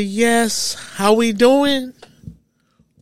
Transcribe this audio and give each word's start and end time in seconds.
Yes. 0.00 0.74
How 0.74 1.14
we 1.14 1.32
doing? 1.32 1.92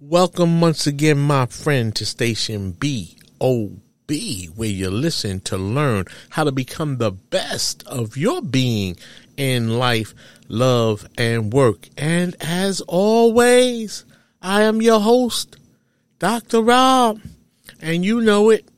Welcome 0.00 0.61
once 0.61 0.87
again, 0.87 1.19
my 1.19 1.47
friend, 1.47 1.95
to 1.97 2.05
station 2.05 2.73
BOB, 2.73 3.81
where 4.55 4.69
you 4.69 4.91
listen 4.91 5.41
to 5.41 5.56
learn 5.56 6.05
how 6.31 6.45
to 6.45 6.53
become 6.53 6.98
the 6.98 7.11
best 7.11 7.86
of 7.86 8.17
your 8.17 8.42
being 8.42 8.97
in 9.36 9.78
life, 9.78 10.14
love, 10.48 11.06
and 11.17 11.53
work. 11.53 11.89
And 11.97 12.36
as 12.41 12.81
always, 12.83 14.05
I 14.42 14.62
am 14.62 14.83
your 14.83 15.01
host, 15.01 15.56
Dr. 16.19 16.61
Rob, 16.61 17.20
and 17.81 18.05
you 18.05 18.20
know 18.20 18.51
it. 18.51 18.69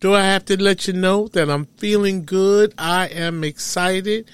Do 0.00 0.14
I 0.14 0.22
have 0.22 0.44
to 0.44 0.62
let 0.62 0.86
you 0.86 0.92
know 0.92 1.28
that 1.28 1.50
I'm 1.50 1.66
feeling 1.76 2.24
good? 2.24 2.72
I 2.78 3.06
am 3.06 3.42
excited, 3.42 4.30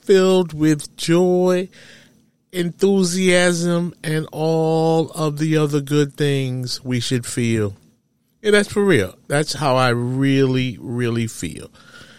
filled 0.00 0.52
with 0.52 0.96
joy, 0.96 1.68
enthusiasm, 2.56 3.94
and 4.02 4.26
all 4.32 5.10
of 5.10 5.38
the 5.38 5.56
other 5.56 5.80
good 5.80 6.14
things 6.14 6.82
we 6.84 6.98
should 6.98 7.26
feel. 7.26 7.76
Yeah, 8.42 8.52
that's 8.52 8.72
for 8.72 8.84
real. 8.84 9.16
That's 9.28 9.52
how 9.52 9.76
I 9.76 9.90
really, 9.90 10.78
really 10.80 11.26
feel. 11.26 11.70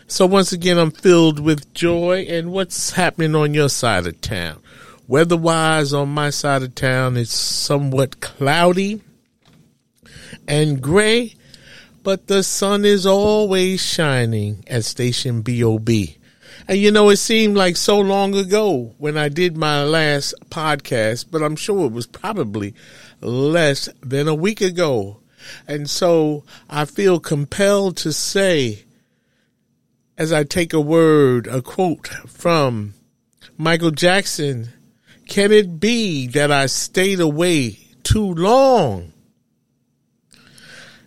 So 0.07 0.25
once 0.25 0.51
again, 0.53 0.77
I'm 0.77 0.91
filled 0.91 1.39
with 1.39 1.73
joy. 1.73 2.25
And 2.29 2.51
what's 2.51 2.91
happening 2.91 3.35
on 3.35 3.53
your 3.53 3.69
side 3.69 4.07
of 4.07 4.21
town? 4.21 4.61
Weather-wise, 5.07 5.93
on 5.93 6.09
my 6.09 6.29
side 6.29 6.63
of 6.63 6.75
town, 6.75 7.17
it's 7.17 7.33
somewhat 7.33 8.19
cloudy 8.19 9.01
and 10.47 10.81
gray, 10.81 11.35
but 12.03 12.27
the 12.27 12.43
sun 12.43 12.85
is 12.85 13.05
always 13.05 13.81
shining 13.81 14.63
at 14.67 14.85
station 14.85 15.41
BOB. 15.41 15.89
And 16.67 16.77
you 16.77 16.91
know, 16.91 17.09
it 17.09 17.17
seemed 17.17 17.55
like 17.55 17.77
so 17.77 17.99
long 17.99 18.35
ago 18.35 18.93
when 18.97 19.17
I 19.17 19.29
did 19.29 19.55
my 19.55 19.83
last 19.83 20.33
podcast, 20.49 21.25
but 21.31 21.41
I'm 21.41 21.55
sure 21.55 21.85
it 21.85 21.93
was 21.93 22.07
probably 22.07 22.73
less 23.21 23.87
than 24.01 24.27
a 24.27 24.35
week 24.35 24.59
ago. 24.59 25.21
And 25.65 25.89
so 25.89 26.43
I 26.69 26.83
feel 26.83 27.21
compelled 27.21 27.95
to 27.97 28.11
say, 28.11 28.83
as 30.17 30.33
I 30.33 30.43
take 30.43 30.73
a 30.73 30.81
word, 30.81 31.47
a 31.47 31.61
quote 31.61 32.07
from 32.07 32.95
Michael 33.57 33.91
Jackson, 33.91 34.69
can 35.27 35.53
it 35.53 35.79
be 35.79 36.27
that 36.27 36.51
I 36.51 36.65
stayed 36.65 37.21
away 37.21 37.79
too 38.03 38.33
long? 38.33 39.13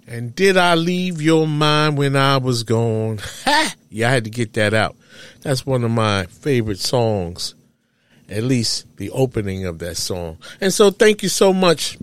And 0.06 0.34
did 0.34 0.56
I 0.56 0.74
leave 0.74 1.20
your 1.20 1.46
mind 1.46 1.98
when 1.98 2.16
I 2.16 2.38
was 2.38 2.62
gone? 2.62 3.18
Ha! 3.44 3.74
Yeah, 3.92 4.08
I 4.08 4.12
had 4.12 4.22
to 4.22 4.30
get 4.30 4.52
that 4.52 4.72
out. 4.72 4.94
That's 5.42 5.64
one 5.64 5.84
of 5.84 5.90
my 5.90 6.26
favorite 6.26 6.80
songs, 6.80 7.54
at 8.28 8.44
least 8.44 8.96
the 8.98 9.10
opening 9.10 9.64
of 9.64 9.78
that 9.78 9.96
song. 9.96 10.38
And 10.60 10.72
so 10.72 10.90
thank 10.90 11.22
you 11.22 11.30
so 11.30 11.54
much, 11.54 11.96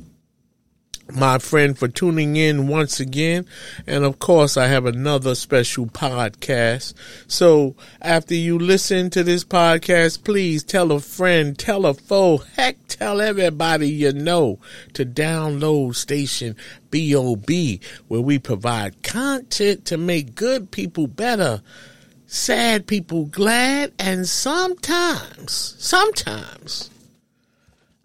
my 1.13 1.37
friend, 1.37 1.77
for 1.77 1.87
tuning 1.87 2.35
in 2.35 2.67
once 2.67 2.99
again. 2.99 3.45
And 3.85 4.03
of 4.03 4.17
course, 4.17 4.57
I 4.57 4.65
have 4.67 4.87
another 4.87 5.35
special 5.35 5.85
podcast. 5.85 6.95
So 7.27 7.75
after 8.01 8.33
you 8.33 8.57
listen 8.57 9.11
to 9.11 9.23
this 9.23 9.43
podcast, 9.43 10.23
please 10.23 10.63
tell 10.63 10.91
a 10.91 10.99
friend, 10.99 11.57
tell 11.57 11.85
a 11.85 11.93
foe, 11.93 12.37
heck, 12.37 12.87
tell 12.87 13.21
everybody 13.21 13.87
you 13.87 14.13
know 14.13 14.57
to 14.93 15.05
download 15.05 15.93
station 15.93 16.55
BOB, 16.89 17.81
where 18.07 18.21
we 18.21 18.39
provide 18.39 19.03
content 19.03 19.85
to 19.85 19.97
make 19.97 20.33
good 20.33 20.71
people 20.71 21.05
better 21.05 21.61
sad 22.27 22.85
people 22.85 23.25
glad, 23.25 23.93
and 23.97 24.27
sometimes, 24.27 25.75
sometimes, 25.79 26.89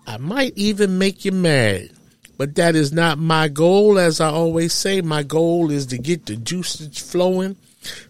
I 0.06 0.16
might 0.16 0.56
even 0.56 0.98
make 0.98 1.24
you 1.24 1.32
mad. 1.32 1.90
But 2.38 2.54
that 2.54 2.74
is 2.74 2.92
not 2.92 3.18
my 3.18 3.48
goal. 3.48 3.98
As 3.98 4.20
I 4.20 4.28
always 4.28 4.72
say, 4.72 5.00
my 5.00 5.22
goal 5.22 5.70
is 5.70 5.86
to 5.86 5.98
get 5.98 6.26
the 6.26 6.36
juices 6.36 6.98
flowing, 6.98 7.56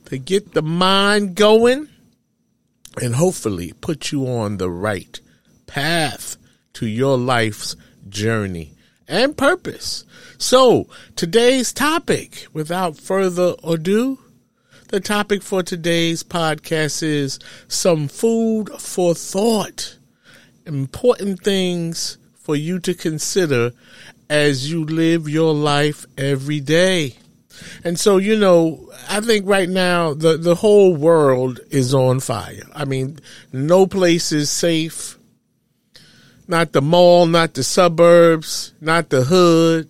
to 0.06 0.18
get 0.18 0.54
the 0.54 0.62
mind 0.62 1.34
going, 1.34 1.88
and 3.00 3.14
hopefully 3.14 3.72
put 3.80 4.12
you 4.12 4.26
on 4.26 4.58
the 4.58 4.70
right 4.70 5.20
path 5.66 6.36
to 6.74 6.86
your 6.86 7.18
life's 7.18 7.76
journey 8.08 8.72
and 9.08 9.36
purpose. 9.36 10.04
So, 10.38 10.88
today's 11.16 11.72
topic, 11.72 12.46
without 12.52 12.96
further 12.96 13.54
ado, 13.62 14.18
the 14.92 15.00
topic 15.00 15.42
for 15.42 15.62
today's 15.62 16.22
podcast 16.22 17.02
is 17.02 17.38
some 17.66 18.08
food 18.08 18.68
for 18.78 19.14
thought. 19.14 19.96
Important 20.66 21.40
things 21.40 22.18
for 22.34 22.54
you 22.54 22.78
to 22.80 22.92
consider 22.92 23.72
as 24.28 24.70
you 24.70 24.84
live 24.84 25.30
your 25.30 25.54
life 25.54 26.04
every 26.18 26.60
day. 26.60 27.16
And 27.82 27.98
so, 27.98 28.18
you 28.18 28.36
know, 28.36 28.86
I 29.08 29.22
think 29.22 29.46
right 29.48 29.68
now 29.68 30.12
the, 30.12 30.36
the 30.36 30.56
whole 30.56 30.94
world 30.94 31.60
is 31.70 31.94
on 31.94 32.20
fire. 32.20 32.64
I 32.74 32.84
mean, 32.84 33.18
no 33.50 33.86
place 33.86 34.30
is 34.30 34.50
safe. 34.50 35.16
Not 36.46 36.72
the 36.72 36.82
mall, 36.82 37.24
not 37.24 37.54
the 37.54 37.64
suburbs, 37.64 38.74
not 38.78 39.08
the 39.08 39.24
hood, 39.24 39.88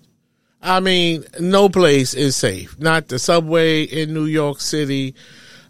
I 0.63 0.79
mean, 0.79 1.25
no 1.41 1.69
place 1.69 2.15
is 2.15 2.37
safe. 2.37 2.79
Not 2.79 3.09
the 3.09 3.19
subway 3.19 3.83
in 3.83 4.15
New 4.15 4.27
York 4.27 4.61
City, 4.61 5.15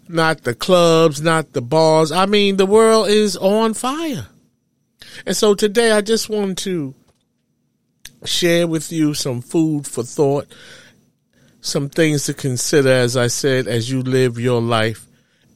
not 0.07 0.43
the 0.43 0.53
clubs, 0.53 1.21
not 1.21 1.53
the 1.53 1.61
bars. 1.61 2.11
I 2.11 2.27
mean, 2.27 2.57
the 2.57 2.67
world 2.67 3.07
is 3.07 3.35
on 3.35 3.73
fire. 3.73 4.27
And 5.25 5.35
so 5.35 5.55
today 5.55 5.91
I 5.91 6.01
just 6.01 6.29
want 6.29 6.59
to 6.59 6.93
share 8.23 8.67
with 8.67 8.91
you 8.91 9.15
some 9.15 9.41
food 9.41 9.87
for 9.87 10.03
thought, 10.03 10.47
some 11.61 11.89
things 11.89 12.25
to 12.25 12.33
consider, 12.33 12.91
as 12.91 13.17
I 13.17 13.27
said, 13.27 13.67
as 13.67 13.89
you 13.89 14.03
live 14.03 14.37
your 14.37 14.61
life 14.61 15.07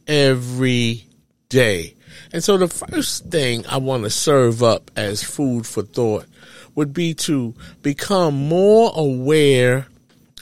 every 0.08 1.06
day. 1.50 1.94
And 2.34 2.44
so 2.44 2.58
the 2.58 2.68
first 2.68 3.26
thing 3.28 3.66
I 3.68 3.78
want 3.78 4.04
to 4.04 4.10
serve 4.10 4.64
up 4.64 4.90
as 4.96 5.24
food 5.24 5.68
for 5.68 5.84
thought 5.84 6.26
would 6.78 6.94
be 6.94 7.16
to 7.16 7.56
become 7.82 8.36
more 8.36 8.92
aware 8.96 9.88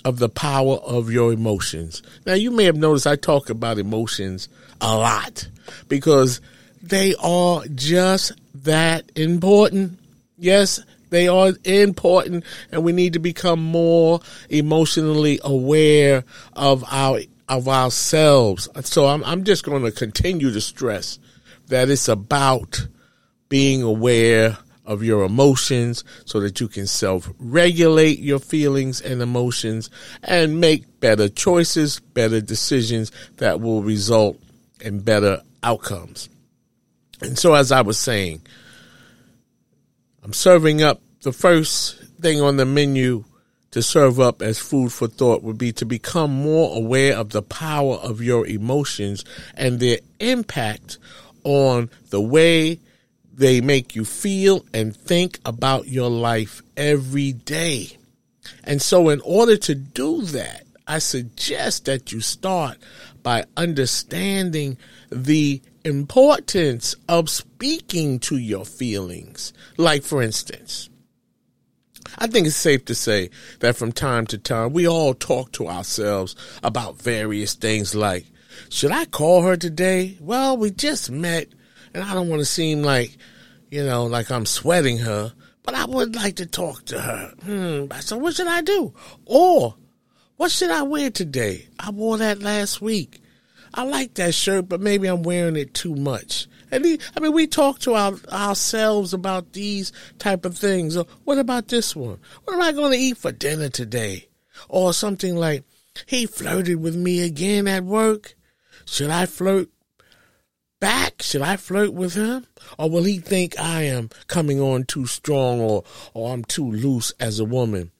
of 0.04 0.20
the 0.20 0.28
power 0.28 0.76
of 0.76 1.10
your 1.10 1.32
emotions. 1.32 2.04
Now, 2.26 2.34
you 2.34 2.52
may 2.52 2.66
have 2.66 2.76
noticed 2.76 3.08
I 3.08 3.16
talk 3.16 3.50
about 3.50 3.80
emotions 3.80 4.50
a 4.82 4.98
lot 4.98 5.48
because 5.88 6.42
they 6.84 7.16
are 7.24 7.64
just 7.74 8.34
that 8.64 9.10
important. 9.16 9.98
Yes, 10.38 10.82
they 11.10 11.30
are 11.30 11.54
important 11.64 12.44
and 12.70 12.84
we 12.84 12.92
need 12.92 13.14
to 13.14 13.20
become 13.20 13.64
more 13.64 14.20
emotionally 14.50 15.40
aware 15.42 16.26
of 16.54 16.84
our 16.92 17.22
of 17.48 17.70
ourselves. 17.70 18.68
So 18.82 19.08
I'm 19.08 19.24
I'm 19.24 19.46
just 19.46 19.64
going 19.64 19.84
to 19.84 19.92
continue 19.92 20.52
to 20.52 20.60
stress 20.60 21.18
that 21.68 21.90
it's 21.90 22.10
about 22.10 22.88
being 23.48 23.84
aware 23.84 24.58
of 24.86 25.04
your 25.04 25.24
emotions 25.24 26.04
so 26.26 26.40
that 26.40 26.60
you 26.60 26.68
can 26.68 26.88
self 26.88 27.30
regulate 27.40 28.20
your 28.20 28.40
feelings 28.40 29.02
and 29.02 29.22
emotions 29.22 29.90
and 30.24 30.60
make 30.60 31.00
better 31.00 31.30
choices, 31.30 32.00
better 32.00 32.42
decisions 32.42 33.12
that 33.38 33.62
will 33.62 33.82
result 33.82 34.40
in 34.82 35.00
better 35.00 35.42
outcomes. 35.64 36.30
And 37.22 37.38
so, 37.38 37.54
as 37.54 37.72
I 37.72 37.82
was 37.82 37.98
saying, 37.98 38.42
I'm 40.24 40.34
serving 40.34 40.82
up 40.82 41.02
the 41.22 41.32
first 41.32 42.00
thing 42.22 42.42
on 42.42 42.58
the 42.58 42.66
menu 42.66 43.24
to 43.72 43.82
serve 43.82 44.20
up 44.20 44.42
as 44.42 44.58
food 44.58 44.92
for 44.94 45.08
thought 45.08 45.44
would 45.44 45.58
be 45.58 45.74
to 45.74 45.86
become 45.86 46.32
more 46.32 46.78
aware 46.78 47.18
of 47.18 47.32
the 47.32 47.42
power 47.42 47.96
of 47.96 48.22
your 48.22 48.48
emotions 48.48 49.26
and 49.56 49.80
their 49.80 49.98
impact 50.20 50.98
on 51.44 51.90
the 52.10 52.22
way 52.22 52.80
they 53.36 53.62
make 53.62 53.96
you 53.96 54.06
feel 54.06 54.66
and 54.74 54.96
think 54.96 55.40
about 55.46 55.88
your 55.88 56.10
life 56.10 56.62
every 56.78 57.34
day. 57.34 57.98
And 58.64 58.82
so, 58.82 59.10
in 59.10 59.22
order 59.22 59.58
to 59.58 59.76
do 59.76 60.22
that, 60.24 60.66
I 60.88 61.00
suggest 61.00 61.86
that 61.86 62.12
you 62.12 62.22
start 62.22 62.78
by 63.24 63.46
understanding 63.58 64.78
the 65.10 65.62
importance 65.84 66.96
of 67.10 67.30
speaking 67.30 68.20
to 68.20 68.38
your 68.38 68.66
feelings. 68.66 69.52
Like, 69.78 70.04
for 70.04 70.22
instance, 70.22 70.90
I 72.18 72.28
think 72.28 72.48
it's 72.48 72.56
safe 72.56 72.86
to 72.86 72.96
say 72.96 73.32
that 73.60 73.76
from 73.76 73.92
time 73.92 74.28
to 74.28 74.38
time 74.38 74.74
we 74.74 74.88
all 74.88 75.14
talk 75.14 75.52
to 75.54 75.68
ourselves 75.68 76.36
about 76.64 77.02
various 77.02 77.56
things 77.56 77.96
like, 77.96 78.26
should 78.70 78.92
I 78.92 79.06
call 79.06 79.42
her 79.42 79.58
today? 79.58 80.18
Well, 80.22 80.56
we 80.56 80.72
just 80.72 81.10
met 81.10 81.48
and 81.96 82.04
I 82.04 82.14
don't 82.14 82.28
want 82.28 82.42
to 82.42 82.46
seem 82.46 82.84
like, 82.84 83.18
you 83.72 83.84
know, 83.84 84.06
like 84.06 84.30
I'm 84.30 84.46
sweating 84.46 84.98
her, 84.98 85.34
but 85.64 85.76
I 85.76 85.86
would 85.86 86.14
like 86.14 86.36
to 86.36 86.46
talk 86.46 86.84
to 86.88 87.00
her. 87.00 87.34
Hmm, 87.44 87.86
so 88.02 88.18
what 88.18 88.36
should 88.36 88.48
I 88.48 88.62
do? 88.62 88.94
Or, 89.26 89.76
what 90.36 90.52
should 90.52 90.72
I 90.72 90.84
wear 90.84 91.10
today? 91.10 91.70
I 91.80 91.92
wore 91.92 92.18
that 92.18 92.42
last 92.42 92.82
week. 92.82 93.22
I 93.74 93.84
like 93.84 94.16
that 94.16 94.34
shirt, 94.34 94.68
but 94.68 94.82
maybe 94.82 95.08
I'm 95.08 95.24
wearing 95.24 95.56
it 95.56 95.74
too 95.74 95.96
much. 95.96 96.48
And 96.70 96.84
he, 96.84 97.00
I 97.16 97.22
mean, 97.22 97.32
we 97.32 97.48
talk 97.48 97.80
to 97.80 97.94
our, 97.94 98.14
ourselves 98.30 99.14
about 99.14 99.54
these 99.54 99.94
type 100.20 100.44
of 100.44 100.58
things. 100.58 100.98
What 101.24 101.38
about 101.38 101.70
this 101.70 101.96
one? 101.96 102.20
What 102.44 102.54
am 102.54 102.62
I 102.62 102.74
going 102.74 102.92
to 102.92 102.98
eat 102.98 103.18
for 103.18 103.32
dinner 103.32 103.70
today? 103.70 104.28
Or 104.68 104.92
something 104.92 105.38
like, 105.38 105.64
he 106.08 106.26
flirted 106.26 106.82
with 106.82 106.96
me 106.98 107.22
again 107.22 107.70
at 107.70 107.86
work. 107.86 108.36
Should 108.84 109.12
I 109.12 109.28
flirt 109.28 109.70
back? 110.80 111.22
Should 111.22 111.42
I 111.42 111.58
flirt 111.58 111.94
with 111.94 112.14
him? 112.14 112.46
Or 112.78 112.90
will 112.90 113.04
he 113.04 113.20
think 113.20 113.60
I 113.60 113.84
am 113.84 114.10
coming 114.28 114.60
on 114.60 114.84
too 114.84 115.06
strong 115.06 115.60
or, 115.60 115.84
or 116.14 116.34
I'm 116.34 116.44
too 116.44 116.72
loose 116.72 117.14
as 117.20 117.40
a 117.40 117.46
woman? 117.46 117.92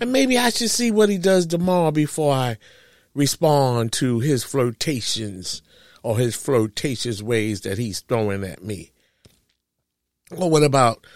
And 0.00 0.12
maybe 0.12 0.38
I 0.38 0.50
should 0.50 0.70
see 0.70 0.90
what 0.90 1.08
he 1.08 1.18
does 1.18 1.46
tomorrow 1.46 1.90
before 1.90 2.32
I 2.32 2.58
respond 3.14 3.92
to 3.94 4.20
his 4.20 4.44
flirtations 4.44 5.62
or 6.02 6.18
his 6.18 6.36
flirtatious 6.36 7.22
ways 7.22 7.62
that 7.62 7.78
he's 7.78 8.00
throwing 8.00 8.44
at 8.44 8.62
me. 8.62 8.92
Or 10.36 10.50
what 10.50 10.62
about, 10.62 11.06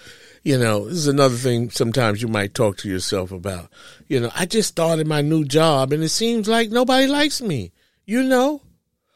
you 0.43 0.59
know, 0.59 0.87
this 0.87 0.99
is 0.99 1.07
another 1.07 1.37
thing 1.37 1.71
sometimes 1.71 2.23
you 2.23 2.29
might 2.29 2.55
talk 2.55 2.77
to 2.79 2.89
yourself 2.89 3.33
about. 3.33 3.71
You 4.09 4.21
know, 4.21 4.31
I 4.35 4.47
just 4.47 4.69
started 4.69 5.07
my 5.07 5.21
new 5.21 5.45
job 5.45 5.93
and 5.93 6.03
it 6.03 6.09
seems 6.11 6.49
like 6.49 6.71
nobody 6.71 7.07
likes 7.07 7.41
me. 7.41 7.73
You 8.07 8.23
know? 8.23 8.63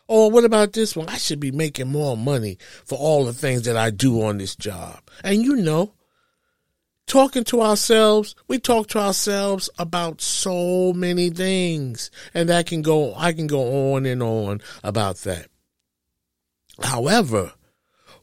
Or 0.07 0.31
what 0.31 0.45
about 0.45 0.73
this 0.73 0.95
one? 0.95 1.09
I 1.09 1.17
should 1.17 1.41
be 1.41 1.51
making 1.51 1.89
more 1.89 2.17
money 2.17 2.59
for 2.85 2.99
all 2.99 3.25
the 3.25 3.33
things 3.33 3.63
that 3.63 3.77
I 3.77 3.91
do 3.91 4.23
on 4.23 4.39
this 4.39 4.55
job. 4.55 5.01
And 5.23 5.43
you 5.43 5.57
know, 5.57 5.95
talking 7.07 7.45
to 7.45 7.63
ourselves, 7.63 8.35
we 8.47 8.59
talk 8.59 8.89
to 8.89 8.99
ourselves 8.99 9.71
about 9.79 10.21
so 10.21 10.93
many 10.93 11.31
things. 11.31 12.11
And 12.35 12.49
that 12.51 12.67
can 12.67 12.83
go, 12.83 13.15
I 13.15 13.33
can 13.33 13.47
go 13.47 13.95
on 13.95 14.05
and 14.05 14.23
on 14.23 14.61
about 14.83 15.19
that. 15.19 15.49
However, 16.83 17.53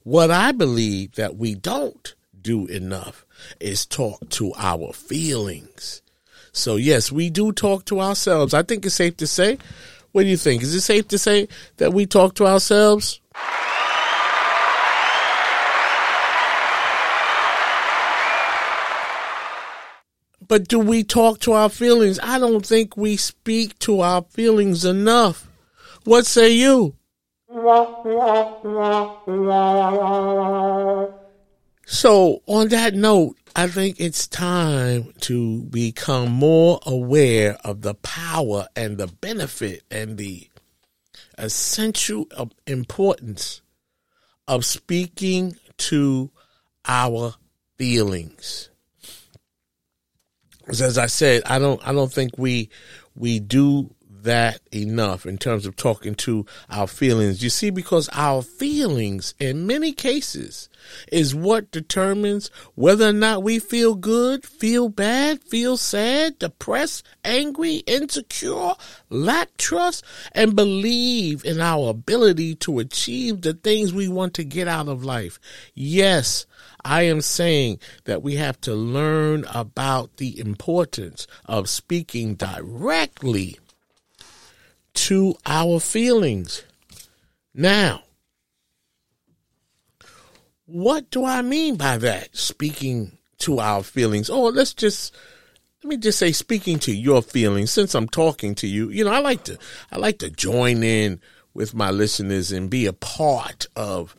what 0.03 0.29
I 0.29 0.51
believe 0.51 1.15
that 1.15 1.35
we 1.35 1.55
don't 1.55 2.15
do 2.39 2.67
enough 2.67 3.25
is 3.59 3.85
talk 3.85 4.29
to 4.29 4.53
our 4.57 4.93
feelings. 4.93 6.01
So 6.51 6.75
yes, 6.75 7.11
we 7.11 7.29
do 7.29 7.51
talk 7.51 7.85
to 7.85 8.01
ourselves. 8.01 8.53
I 8.53 8.63
think 8.63 8.85
it's 8.85 8.95
safe 8.95 9.17
to 9.17 9.27
say. 9.27 9.57
What 10.11 10.23
do 10.23 10.29
you 10.29 10.37
think? 10.37 10.61
Is 10.61 10.75
it 10.75 10.81
safe 10.81 11.07
to 11.09 11.17
say 11.17 11.47
that 11.77 11.93
we 11.93 12.05
talk 12.05 12.35
to 12.35 12.45
ourselves? 12.45 13.21
But 20.51 20.67
do 20.67 20.79
we 20.79 21.05
talk 21.05 21.39
to 21.41 21.53
our 21.53 21.69
feelings? 21.69 22.19
I 22.21 22.37
don't 22.37 22.65
think 22.65 22.97
we 22.97 23.15
speak 23.15 23.79
to 23.79 24.01
our 24.01 24.23
feelings 24.23 24.83
enough. 24.83 25.47
What 26.03 26.25
say 26.25 26.51
you? 26.51 26.95
So, 31.91 32.41
on 32.47 32.69
that 32.69 32.93
note, 32.93 33.35
I 33.53 33.67
think 33.67 33.99
it's 33.99 34.25
time 34.25 35.11
to 35.19 35.63
become 35.63 36.31
more 36.31 36.79
aware 36.85 37.57
of 37.65 37.81
the 37.81 37.95
power 37.95 38.69
and 38.77 38.97
the 38.97 39.07
benefit 39.07 39.83
and 39.91 40.17
the 40.17 40.47
essential 41.37 42.27
uh, 42.37 42.45
importance 42.65 43.61
of 44.47 44.63
speaking 44.63 45.57
to 45.79 46.31
our 46.87 47.35
feelings. 47.77 48.69
As 50.69 50.97
I 50.97 51.07
said, 51.07 51.43
I 51.45 51.59
don't 51.59 51.85
I 51.85 51.91
don't 51.91 52.11
think 52.11 52.37
we 52.37 52.69
we 53.15 53.41
do 53.41 53.93
that 54.23 54.61
enough 54.71 55.25
in 55.25 55.37
terms 55.37 55.65
of 55.65 55.75
talking 55.75 56.15
to 56.15 56.45
our 56.69 56.87
feelings. 56.87 57.43
You 57.43 57.49
see, 57.49 57.69
because 57.69 58.09
our 58.13 58.41
feelings 58.41 59.33
in 59.39 59.67
many 59.67 59.91
cases 59.91 60.69
is 61.11 61.35
what 61.35 61.71
determines 61.71 62.49
whether 62.75 63.09
or 63.09 63.13
not 63.13 63.43
we 63.43 63.59
feel 63.59 63.95
good, 63.95 64.45
feel 64.45 64.89
bad, 64.89 65.41
feel 65.43 65.77
sad, 65.77 66.39
depressed, 66.39 67.05
angry, 67.23 67.77
insecure, 67.87 68.73
lack 69.09 69.55
trust, 69.57 70.03
and 70.33 70.55
believe 70.55 71.45
in 71.45 71.61
our 71.61 71.89
ability 71.89 72.55
to 72.55 72.79
achieve 72.79 73.41
the 73.41 73.53
things 73.53 73.93
we 73.93 74.07
want 74.07 74.33
to 74.33 74.43
get 74.43 74.67
out 74.67 74.87
of 74.87 75.03
life. 75.03 75.39
Yes, 75.73 76.45
I 76.83 77.03
am 77.03 77.21
saying 77.21 77.79
that 78.05 78.23
we 78.23 78.35
have 78.35 78.59
to 78.61 78.73
learn 78.73 79.45
about 79.53 80.17
the 80.17 80.39
importance 80.39 81.27
of 81.45 81.69
speaking 81.69 82.35
directly 82.35 83.59
to 84.93 85.35
our 85.45 85.79
feelings. 85.79 86.63
Now, 87.53 88.03
what 90.65 91.09
do 91.11 91.25
I 91.25 91.41
mean 91.41 91.75
by 91.75 91.97
that? 91.97 92.35
Speaking 92.35 93.17
to 93.39 93.59
our 93.59 93.83
feelings. 93.83 94.29
Oh, 94.29 94.45
let's 94.45 94.73
just 94.73 95.15
let 95.83 95.89
me 95.89 95.97
just 95.97 96.19
say 96.19 96.31
speaking 96.31 96.79
to 96.79 96.95
your 96.95 97.21
feelings 97.21 97.71
since 97.71 97.95
I'm 97.95 98.07
talking 98.07 98.55
to 98.55 98.67
you. 98.67 98.89
You 98.89 99.05
know, 99.05 99.11
I 99.11 99.19
like 99.19 99.43
to 99.45 99.57
I 99.91 99.97
like 99.97 100.19
to 100.19 100.29
join 100.29 100.83
in 100.83 101.19
with 101.53 101.73
my 101.73 101.91
listeners 101.91 102.51
and 102.51 102.69
be 102.69 102.85
a 102.85 102.93
part 102.93 103.65
of 103.75 104.15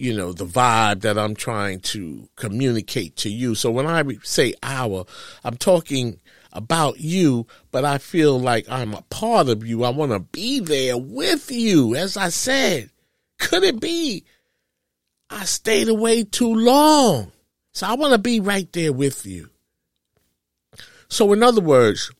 you 0.00 0.16
know, 0.16 0.32
the 0.32 0.46
vibe 0.46 1.02
that 1.02 1.18
I'm 1.18 1.34
trying 1.34 1.80
to 1.80 2.26
communicate 2.36 3.16
to 3.16 3.28
you. 3.28 3.54
So 3.54 3.70
when 3.70 3.86
I 3.86 4.02
say 4.22 4.54
our, 4.62 5.04
I'm 5.44 5.58
talking 5.58 6.20
about 6.52 7.00
you, 7.00 7.46
but 7.70 7.84
I 7.84 7.98
feel 7.98 8.38
like 8.38 8.68
I'm 8.68 8.94
a 8.94 9.02
part 9.02 9.48
of 9.48 9.66
you. 9.66 9.84
I 9.84 9.90
want 9.90 10.12
to 10.12 10.20
be 10.20 10.60
there 10.60 10.98
with 10.98 11.50
you. 11.50 11.94
As 11.94 12.16
I 12.16 12.28
said, 12.28 12.90
could 13.38 13.62
it 13.62 13.80
be 13.80 14.24
I 15.28 15.44
stayed 15.44 15.88
away 15.88 16.24
too 16.24 16.54
long? 16.54 17.32
So 17.72 17.86
I 17.86 17.94
want 17.94 18.12
to 18.12 18.18
be 18.18 18.40
right 18.40 18.70
there 18.72 18.92
with 18.92 19.24
you. 19.26 19.48
So 21.08 21.32
in 21.32 21.42
other 21.42 21.60
words, 21.60 22.10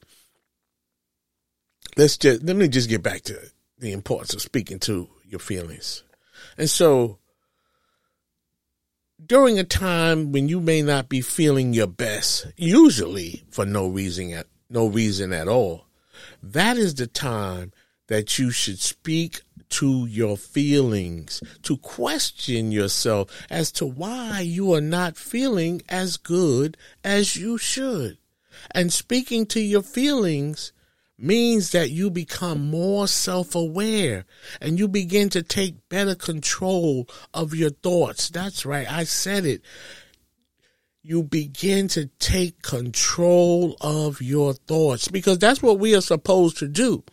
let's 1.96 2.16
just 2.16 2.42
let 2.42 2.56
me 2.56 2.68
just 2.68 2.88
get 2.88 3.02
back 3.02 3.22
to 3.22 3.38
the 3.78 3.92
importance 3.92 4.34
of 4.34 4.42
speaking 4.42 4.78
to 4.80 5.08
your 5.24 5.40
feelings. 5.40 6.02
And 6.56 6.68
so 6.68 7.18
during 9.26 9.58
a 9.58 9.64
time 9.64 10.32
when 10.32 10.48
you 10.48 10.60
may 10.60 10.82
not 10.82 11.08
be 11.08 11.20
feeling 11.20 11.72
your 11.72 11.86
best, 11.86 12.46
usually 12.56 13.44
for 13.50 13.66
no 13.66 13.88
reason 13.88 14.32
at 14.32 14.46
no 14.68 14.86
reason 14.86 15.32
at 15.32 15.48
all, 15.48 15.86
that 16.42 16.76
is 16.76 16.94
the 16.94 17.06
time 17.06 17.72
that 18.06 18.38
you 18.38 18.50
should 18.50 18.78
speak 18.78 19.40
to 19.68 20.06
your 20.06 20.36
feelings, 20.36 21.42
to 21.62 21.76
question 21.76 22.72
yourself 22.72 23.30
as 23.50 23.70
to 23.72 23.86
why 23.86 24.40
you 24.40 24.72
are 24.74 24.80
not 24.80 25.16
feeling 25.16 25.80
as 25.88 26.16
good 26.16 26.76
as 27.04 27.36
you 27.36 27.56
should. 27.56 28.18
And 28.72 28.92
speaking 28.92 29.46
to 29.46 29.60
your 29.60 29.82
feelings 29.82 30.72
means 31.20 31.70
that 31.72 31.90
you 31.90 32.10
become 32.10 32.70
more 32.70 33.06
self 33.06 33.54
aware 33.54 34.24
and 34.60 34.78
you 34.78 34.88
begin 34.88 35.28
to 35.30 35.42
take 35.42 35.88
better 35.88 36.14
control 36.14 37.08
of 37.34 37.54
your 37.54 37.70
thoughts. 37.70 38.28
That's 38.30 38.64
right. 38.64 38.90
I 38.90 39.04
said 39.04 39.44
it. 39.44 39.62
You 41.02 41.22
begin 41.22 41.88
to 41.88 42.06
take 42.18 42.62
control 42.62 43.76
of 43.80 44.20
your 44.20 44.52
thoughts 44.54 45.08
because 45.08 45.38
that's 45.38 45.62
what 45.62 45.78
we 45.78 45.94
are 45.94 46.02
supposed 46.02 46.58
to 46.58 46.68
do. 46.68 47.04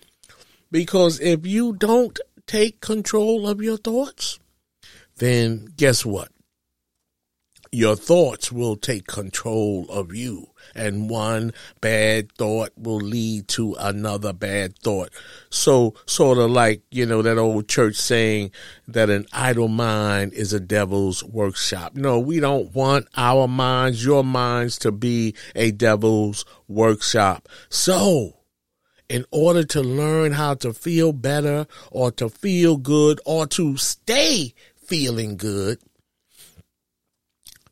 Because 0.71 1.19
if 1.21 1.45
you 1.45 1.73
don't 1.73 2.19
take 2.45 2.81
control 2.81 3.47
of 3.47 3.61
your 3.61 3.77
thoughts, 3.77 4.39
then 5.17 5.69
guess 5.77 6.05
what? 6.05 6.29
Your 7.71 7.95
thoughts 7.95 8.51
will 8.51 8.75
take 8.75 9.07
control 9.07 9.85
of 9.89 10.13
you 10.13 10.47
and 10.77 11.09
one 11.09 11.53
bad 11.81 12.31
thought 12.33 12.71
will 12.77 12.97
lead 12.97 13.47
to 13.49 13.75
another 13.79 14.33
bad 14.33 14.77
thought. 14.79 15.09
So 15.49 15.95
sort 16.05 16.37
of 16.37 16.51
like, 16.51 16.81
you 16.91 17.05
know, 17.05 17.21
that 17.21 17.37
old 17.37 17.67
church 17.67 17.95
saying 17.95 18.51
that 18.87 19.09
an 19.09 19.25
idle 19.33 19.67
mind 19.67 20.33
is 20.33 20.53
a 20.53 20.59
devil's 20.59 21.23
workshop. 21.23 21.95
No, 21.95 22.19
we 22.19 22.39
don't 22.39 22.73
want 22.73 23.07
our 23.17 23.47
minds, 23.47 24.05
your 24.05 24.23
minds 24.23 24.77
to 24.79 24.91
be 24.91 25.35
a 25.55 25.71
devil's 25.71 26.45
workshop. 26.67 27.49
So 27.69 28.37
in 29.09 29.25
order 29.31 29.63
to 29.63 29.81
learn 29.81 30.33
how 30.33 30.53
to 30.55 30.73
feel 30.73 31.13
better 31.13 31.65
or 31.91 32.11
to 32.11 32.29
feel 32.29 32.77
good 32.77 33.19
or 33.25 33.47
to 33.47 33.77
stay 33.77 34.53
feeling 34.75 35.37
good, 35.37 35.79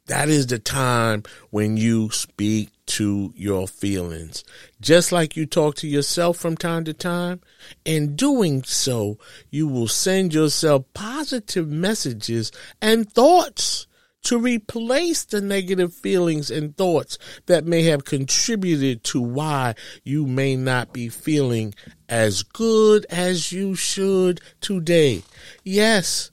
that 0.07 0.29
is 0.29 0.47
the 0.47 0.59
time 0.59 1.23
when 1.49 1.77
you 1.77 2.11
speak 2.11 2.69
to 2.85 3.33
your 3.35 3.67
feelings. 3.67 4.43
Just 4.79 5.11
like 5.11 5.35
you 5.35 5.45
talk 5.45 5.75
to 5.77 5.87
yourself 5.87 6.37
from 6.37 6.55
time 6.55 6.83
to 6.85 6.93
time, 6.93 7.41
in 7.83 8.15
doing 8.15 8.63
so, 8.63 9.17
you 9.49 9.67
will 9.67 9.87
send 9.87 10.33
yourself 10.33 10.85
positive 10.93 11.67
messages 11.67 12.51
and 12.81 13.11
thoughts 13.11 13.87
to 14.25 14.39
replace 14.39 15.23
the 15.23 15.39
negative 15.39 15.93
feelings 15.93 16.49
and 16.49 16.75
thoughts 16.75 17.17
that 17.45 17.65
may 17.65 17.83
have 17.83 18.05
contributed 18.05 19.03
to 19.03 19.21
why 19.21 19.75
you 20.03 20.25
may 20.25 20.55
not 20.55 20.91
be 20.91 21.09
feeling 21.09 21.73
as 22.09 22.41
good 22.43 23.05
as 23.09 23.51
you 23.51 23.75
should 23.75 24.41
today. 24.61 25.21
Yes, 25.63 26.31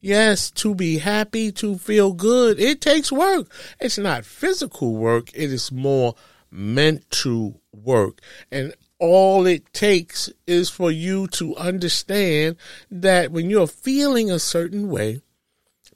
Yes, 0.00 0.50
to 0.52 0.76
be 0.76 0.98
happy, 0.98 1.50
to 1.52 1.76
feel 1.76 2.12
good, 2.12 2.60
it 2.60 2.80
takes 2.80 3.10
work. 3.10 3.50
It's 3.80 3.98
not 3.98 4.24
physical 4.24 4.94
work, 4.94 5.30
it 5.34 5.52
is 5.52 5.72
more 5.72 6.14
mental 6.50 7.60
work. 7.72 8.20
And 8.50 8.74
all 9.00 9.46
it 9.46 9.72
takes 9.72 10.30
is 10.46 10.70
for 10.70 10.90
you 10.90 11.26
to 11.28 11.56
understand 11.56 12.56
that 12.90 13.32
when 13.32 13.50
you're 13.50 13.66
feeling 13.66 14.30
a 14.30 14.38
certain 14.38 14.88
way, 14.88 15.20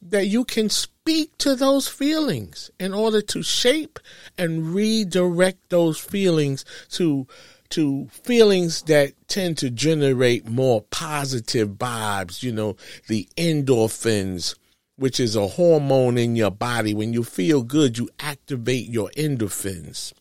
that 0.00 0.26
you 0.26 0.44
can 0.44 0.68
speak 0.68 1.38
to 1.38 1.54
those 1.54 1.86
feelings 1.86 2.72
in 2.80 2.92
order 2.92 3.22
to 3.22 3.42
shape 3.42 4.00
and 4.36 4.74
redirect 4.74 5.70
those 5.70 5.98
feelings 5.98 6.64
to 6.90 7.26
to 7.72 8.06
feelings 8.24 8.82
that 8.82 9.12
tend 9.28 9.58
to 9.58 9.70
generate 9.70 10.48
more 10.48 10.82
positive 10.82 11.70
vibes, 11.70 12.42
you 12.42 12.52
know, 12.52 12.76
the 13.08 13.28
endorphins, 13.36 14.54
which 14.96 15.18
is 15.18 15.36
a 15.36 15.46
hormone 15.46 16.18
in 16.18 16.36
your 16.36 16.50
body. 16.50 16.94
When 16.94 17.12
you 17.12 17.24
feel 17.24 17.62
good, 17.62 17.98
you 17.98 18.08
activate 18.20 18.88
your 18.88 19.10
endorphins. 19.16 20.12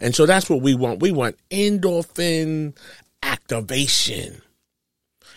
And 0.00 0.14
so 0.14 0.26
that's 0.26 0.50
what 0.50 0.62
we 0.62 0.74
want. 0.74 1.00
We 1.00 1.12
want 1.12 1.36
endorphin 1.50 2.76
activation. 3.22 4.42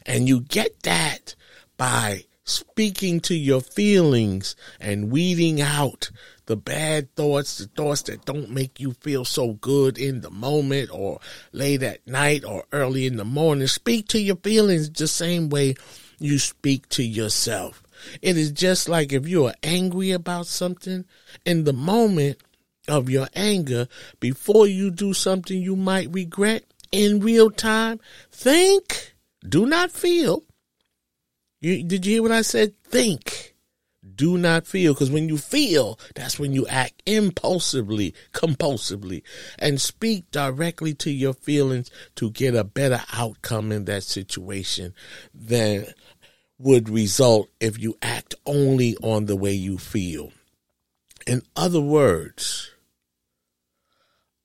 And 0.05 0.27
you 0.27 0.41
get 0.41 0.84
that 0.84 1.36
by 1.77 2.25
speaking 2.46 3.19
to 3.22 3.36
your 3.36 3.62
feelings 3.62 4.55
and 4.79 5.12
weeding 5.12 5.62
out 5.62 6.10
the 6.50 6.58
bad 6.58 7.15
thoughts, 7.15 7.60
the 7.60 7.68
thoughts 7.68 8.01
that 8.01 8.25
don't 8.25 8.50
make 8.50 8.79
you 8.79 8.94
feel 9.01 9.24
so 9.24 9.53
good 9.53 10.00
in 10.00 10.22
the 10.22 10.32
moment 10.32 10.89
or 10.91 11.20
late 11.51 11.84
at 11.84 12.06
night 12.08 12.44
or 12.44 12.65
early 12.72 13.06
in 13.06 13.18
the 13.18 13.24
morning. 13.24 13.68
Speak 13.68 14.08
to 14.08 14.20
your 14.20 14.36
feelings 14.38 14.89
the 14.89 15.08
same 15.08 15.50
way 15.50 15.75
you 16.18 16.39
speak 16.39 16.89
to 16.89 17.03
yourself. 17.03 17.84
It 18.24 18.36
is 18.36 18.51
just 18.51 18.89
like 18.89 19.13
if 19.13 19.27
you 19.27 19.46
are 19.46 19.53
angry 19.62 20.10
about 20.10 20.48
something 20.48 21.06
in 21.46 21.65
the 21.65 21.74
moment 21.74 22.39
of 22.88 23.12
your 23.12 23.27
anger, 23.36 23.88
before 24.20 24.65
you 24.65 24.89
do 24.89 25.13
something 25.13 25.62
you 25.62 25.75
might 25.75 26.12
regret 26.12 26.63
in 26.91 27.20
real 27.20 27.51
time, 27.51 28.00
think, 28.32 29.13
do 29.48 29.68
not 29.68 29.91
feel. 29.91 30.44
You, 31.62 31.84
did 31.84 32.08
you 32.08 32.13
hear 32.13 32.22
what 32.24 32.32
I 32.32 32.41
said? 32.41 32.74
Think 32.86 33.53
do 34.20 34.38
not 34.38 34.68
feel 34.68 34.94
because 34.94 35.10
when 35.10 35.30
you 35.30 35.38
feel, 35.38 35.98
that's 36.14 36.38
when 36.38 36.52
you 36.52 36.68
act 36.68 37.02
impulsively, 37.06 38.14
compulsively, 38.34 39.24
and 39.58 39.80
speak 39.80 40.30
directly 40.30 40.94
to 40.96 41.10
your 41.10 41.34
feelings 41.34 41.90
to 42.16 42.30
get 42.30 42.54
a 42.54 42.66
better 42.66 43.02
outcome 43.14 43.72
in 43.72 43.86
that 43.86 44.04
situation 44.04 44.94
than 45.34 45.86
would 46.58 46.90
result 46.90 47.48
if 47.62 47.80
you 47.80 47.96
act 48.02 48.36
only 48.46 48.98
on 48.98 49.26
the 49.26 49.38
way 49.38 49.54
you 49.54 49.78
feel. 49.78 50.34
In 51.26 51.42
other 51.56 51.80
words, 51.80 52.72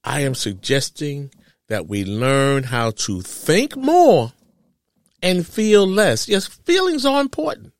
I 0.04 0.20
am 0.20 0.36
suggesting 0.36 1.32
that 1.66 1.88
we 1.88 2.04
learn 2.04 2.62
how 2.62 2.92
to 2.92 3.22
think 3.22 3.76
more 3.76 4.34
and 5.20 5.44
feel 5.44 5.84
less. 5.84 6.28
Yes, 6.28 6.46
feelings 6.46 7.04
are 7.04 7.20
important. 7.20 7.73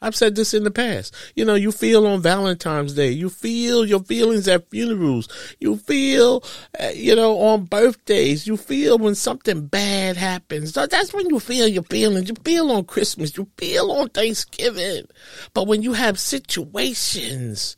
I've 0.00 0.14
said 0.14 0.36
this 0.36 0.54
in 0.54 0.62
the 0.62 0.70
past. 0.70 1.12
You 1.34 1.44
know, 1.44 1.56
you 1.56 1.72
feel 1.72 2.06
on 2.06 2.22
Valentine's 2.22 2.94
Day. 2.94 3.10
You 3.10 3.28
feel 3.28 3.84
your 3.84 4.00
feelings 4.00 4.46
at 4.46 4.70
funerals. 4.70 5.28
You 5.58 5.76
feel, 5.76 6.44
uh, 6.78 6.90
you 6.94 7.16
know, 7.16 7.38
on 7.40 7.64
birthdays. 7.64 8.46
You 8.46 8.56
feel 8.56 8.98
when 8.98 9.16
something 9.16 9.66
bad 9.66 10.16
happens. 10.16 10.72
That's 10.72 11.12
when 11.12 11.28
you 11.28 11.40
feel 11.40 11.66
your 11.66 11.82
feelings. 11.82 12.28
You 12.28 12.36
feel 12.44 12.70
on 12.70 12.84
Christmas. 12.84 13.36
You 13.36 13.48
feel 13.56 13.90
on 13.90 14.08
Thanksgiving. 14.10 15.08
But 15.52 15.66
when 15.66 15.82
you 15.82 15.94
have 15.94 16.20
situations, 16.20 17.76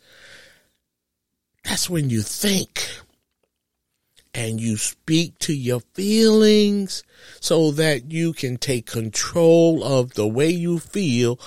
that's 1.65 1.89
when 1.89 2.11
you 2.11 2.21
think 2.21 2.87
and 4.33 4.61
you 4.61 4.77
speak 4.77 5.39
to 5.41 5.53
your 5.53 5.81
feelings 5.95 7.03
so 7.41 7.71
that 7.73 8.13
you 8.13 8.33
can 8.33 8.57
take 8.57 8.87
control 8.87 9.83
of 9.83 10.15
the 10.15 10.27
way 10.27 10.49
you 10.49 10.79
feel 10.79 11.39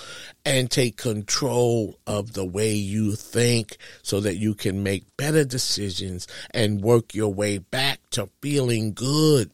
and 0.46 0.70
take 0.70 0.98
control 0.98 1.98
of 2.06 2.34
the 2.34 2.46
way 2.46 2.74
you 2.74 3.16
think 3.16 3.78
so 4.02 4.20
that 4.20 4.36
you 4.36 4.54
can 4.54 4.84
make 4.84 5.06
better 5.18 5.46
decisions 5.46 6.28
and 6.52 6.82
work 6.82 7.16
your 7.16 7.34
way 7.34 7.58
back 7.58 8.00
to 8.10 8.30
feeling 8.42 8.94
good. 8.94 9.50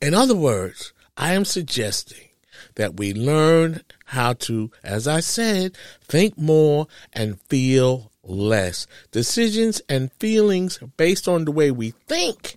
In 0.00 0.12
other 0.14 0.36
words, 0.36 0.92
I 1.16 1.32
am 1.32 1.44
suggesting 1.44 2.28
that 2.74 2.96
we 2.98 3.14
learn 3.14 3.82
how 4.06 4.34
to, 4.34 4.70
as 4.82 5.06
I 5.06 5.20
said, 5.20 5.76
think 6.06 6.36
more 6.38 6.86
and 7.12 7.40
feel 7.42 8.09
less. 8.22 8.86
Decisions 9.10 9.80
and 9.88 10.12
feelings 10.14 10.78
based 10.96 11.28
on 11.28 11.44
the 11.44 11.52
way 11.52 11.70
we 11.70 11.90
think 11.90 12.56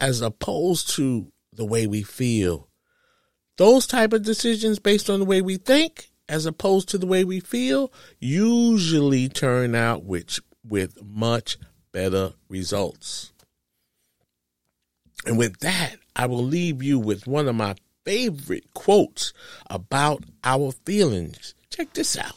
as 0.00 0.20
opposed 0.20 0.90
to 0.96 1.32
the 1.52 1.64
way 1.64 1.86
we 1.86 2.02
feel. 2.02 2.68
Those 3.56 3.86
type 3.86 4.12
of 4.12 4.22
decisions 4.22 4.78
based 4.78 5.08
on 5.08 5.20
the 5.20 5.26
way 5.26 5.40
we 5.40 5.56
think 5.56 6.10
as 6.28 6.46
opposed 6.46 6.88
to 6.88 6.98
the 6.98 7.06
way 7.06 7.22
we 7.24 7.40
feel 7.40 7.92
usually 8.18 9.28
turn 9.28 9.74
out 9.74 10.04
which 10.04 10.40
with 10.66 11.02
much 11.04 11.58
better 11.92 12.32
results. 12.48 13.32
And 15.26 15.38
with 15.38 15.60
that, 15.60 15.96
I 16.16 16.26
will 16.26 16.44
leave 16.44 16.82
you 16.82 16.98
with 16.98 17.26
one 17.26 17.48
of 17.48 17.54
my 17.54 17.76
favorite 18.04 18.74
quotes 18.74 19.32
about 19.70 20.24
our 20.42 20.72
feelings. 20.84 21.54
Check 21.70 21.92
this 21.94 22.18
out. 22.18 22.36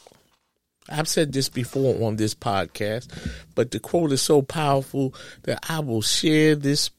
I've 0.88 1.08
said 1.08 1.32
this 1.32 1.48
before 1.48 2.06
on 2.06 2.16
this 2.16 2.34
podcast, 2.34 3.08
but 3.54 3.70
the 3.70 3.80
quote 3.80 4.12
is 4.12 4.22
so 4.22 4.42
powerful 4.42 5.14
that 5.42 5.58
I 5.68 5.80
will 5.80 6.02
share 6.02 6.54
this 6.54 6.90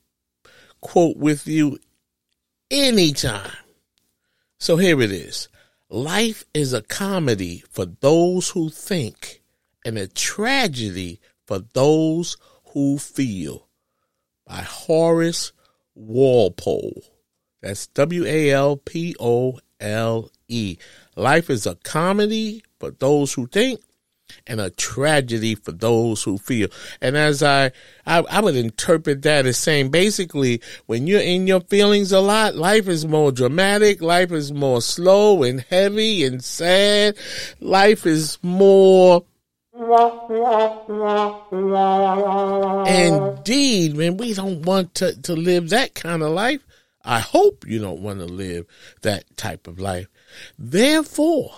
quote 0.82 1.18
with 1.18 1.48
you 1.48 1.80
anytime. 2.70 3.52
So 4.60 4.78
here 4.78 5.02
it 5.02 5.12
is. 5.12 5.48
Life 5.90 6.44
is 6.54 6.74
a 6.74 6.82
comedy 6.82 7.64
for 7.72 7.86
those 7.86 8.50
who 8.50 8.70
think 8.70 9.42
and 9.84 9.98
a 9.98 10.08
tragedy 10.08 11.20
for 11.48 11.60
those 11.74 12.38
who 12.74 13.00
feel 13.00 13.68
by 14.46 14.62
Horace 14.62 15.52
Walpole. 15.96 17.04
That's 17.62 17.88
W 17.88 18.26
A 18.26 18.52
L 18.52 18.78
P 18.78 19.16
O 19.20 19.60
L 19.80 20.30
E. 20.48 20.78
Life 21.20 21.50
is 21.50 21.68
a 21.68 21.76
comedy 21.76 22.64
for 22.80 22.92
those 22.92 23.34
who 23.34 23.46
think 23.48 23.82
and 24.48 24.62
a 24.62 24.70
tragedy 24.70 25.56
for 25.56 25.74
those 25.74 26.24
who 26.24 26.38
feel. 26.38 26.70
And 27.02 27.18
as 27.18 27.44
I, 27.44 27.72
I, 28.06 28.20
I, 28.20 28.40
would 28.40 28.56
interpret 28.56 29.24
that 29.24 29.46
as 29.46 29.58
saying 29.58 29.90
basically 29.90 30.62
when 30.86 31.08
you're 31.08 31.20
in 31.20 31.46
your 31.46 31.60
feelings 31.62 32.14
a 32.14 32.22
lot, 32.22 32.56
life 32.56 32.88
is 32.88 33.06
more 33.06 33.34
dramatic, 33.34 34.02
life 34.02 34.32
is 34.32 34.54
more 34.54 34.82
slow 34.82 35.44
and 35.44 35.60
heavy 35.70 36.24
and 36.24 36.42
sad, 36.44 37.18
life 37.60 38.06
is 38.06 38.38
more 38.42 39.26
Indeed, 42.88 43.96
man, 43.96 44.18
we 44.18 44.34
don't 44.34 44.62
want 44.62 44.96
to, 44.96 45.22
to 45.22 45.34
live 45.34 45.70
that 45.70 45.96
kind 45.96 46.22
of 46.22 46.30
life. 46.30 46.66
I 47.04 47.20
hope 47.20 47.66
you 47.68 47.80
don't 47.80 48.02
want 48.02 48.20
to 48.20 48.26
live 48.26 48.66
that 49.02 49.26
type 49.36 49.68
of 49.68 49.80
life. 49.80 50.08
Therefore, 50.58 51.54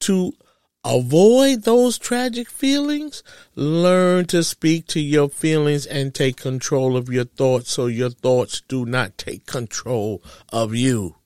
to 0.00 0.32
avoid 0.84 1.62
those 1.62 1.98
tragic 1.98 2.48
feelings, 2.48 3.22
learn 3.54 4.26
to 4.26 4.42
speak 4.42 4.86
to 4.88 5.00
your 5.00 5.28
feelings 5.28 5.86
and 5.86 6.14
take 6.14 6.36
control 6.36 6.96
of 6.96 7.08
your 7.08 7.24
thoughts 7.24 7.70
so 7.70 7.86
your 7.86 8.10
thoughts 8.10 8.62
do 8.68 8.84
not 8.84 9.16
take 9.16 9.46
control 9.46 10.22
of 10.52 10.74
you. 10.74 11.16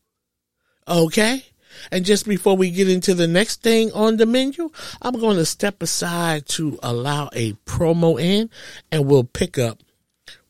Okay? 0.87 1.45
And 1.91 2.05
just 2.05 2.27
before 2.27 2.57
we 2.57 2.71
get 2.71 2.89
into 2.89 3.15
the 3.15 3.27
next 3.27 3.63
thing 3.63 3.93
on 3.93 4.17
the 4.17 4.27
menu, 4.27 4.71
I'm 5.03 5.19
going 5.19 5.37
to 5.37 5.45
step 5.45 5.83
aside 5.83 6.47
to 6.49 6.79
allow 6.83 7.29
a 7.33 7.53
promo 7.65 8.21
in 8.21 8.51
and 8.91 9.07
we'll 9.07 9.25
pick 9.25 9.59
up 9.59 9.83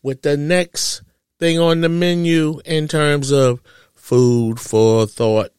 with 0.02 0.22
the 0.22 0.36
next 0.36 1.02
thing 1.38 1.58
on 1.58 1.80
the 1.80 1.88
menu 1.88 2.60
in 2.64 2.88
terms 2.88 3.32
of 3.32 3.60
food 3.94 4.60
for 4.60 5.06
thought. 5.06 5.50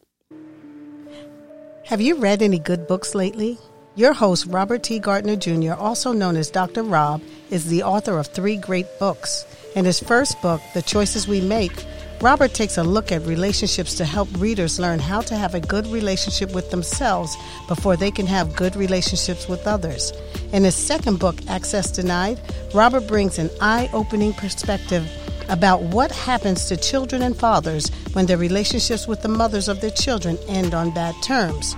Have 1.88 2.02
you 2.02 2.16
read 2.16 2.42
any 2.42 2.58
good 2.58 2.86
books 2.86 3.14
lately? 3.14 3.56
Your 3.94 4.12
host, 4.12 4.44
Robert 4.44 4.82
T. 4.82 4.98
Gardner 4.98 5.36
Jr., 5.36 5.72
also 5.72 6.12
known 6.12 6.36
as 6.36 6.50
Dr. 6.50 6.82
Rob, 6.82 7.22
is 7.48 7.64
the 7.64 7.82
author 7.82 8.18
of 8.18 8.26
three 8.26 8.58
great 8.58 8.84
books. 8.98 9.46
In 9.74 9.86
his 9.86 9.98
first 9.98 10.38
book, 10.42 10.60
The 10.74 10.82
Choices 10.82 11.26
We 11.26 11.40
Make, 11.40 11.86
Robert 12.20 12.52
takes 12.52 12.76
a 12.76 12.84
look 12.84 13.10
at 13.10 13.22
relationships 13.22 13.94
to 13.94 14.04
help 14.04 14.28
readers 14.38 14.78
learn 14.78 14.98
how 14.98 15.22
to 15.22 15.34
have 15.34 15.54
a 15.54 15.60
good 15.60 15.86
relationship 15.86 16.52
with 16.52 16.70
themselves 16.70 17.34
before 17.68 17.96
they 17.96 18.10
can 18.10 18.26
have 18.26 18.54
good 18.54 18.76
relationships 18.76 19.48
with 19.48 19.66
others. 19.66 20.12
In 20.52 20.64
his 20.64 20.74
second 20.74 21.18
book, 21.18 21.36
Access 21.48 21.90
Denied, 21.90 22.38
Robert 22.74 23.06
brings 23.08 23.38
an 23.38 23.48
eye 23.62 23.88
opening 23.94 24.34
perspective 24.34 25.10
about 25.48 25.82
what 25.82 26.10
happens 26.10 26.66
to 26.66 26.76
children 26.76 27.22
and 27.22 27.36
fathers 27.36 27.90
when 28.12 28.26
their 28.26 28.36
relationships 28.38 29.06
with 29.06 29.22
the 29.22 29.28
mothers 29.28 29.68
of 29.68 29.80
their 29.80 29.90
children 29.90 30.38
end 30.48 30.74
on 30.74 30.92
bad 30.92 31.14
terms. 31.22 31.74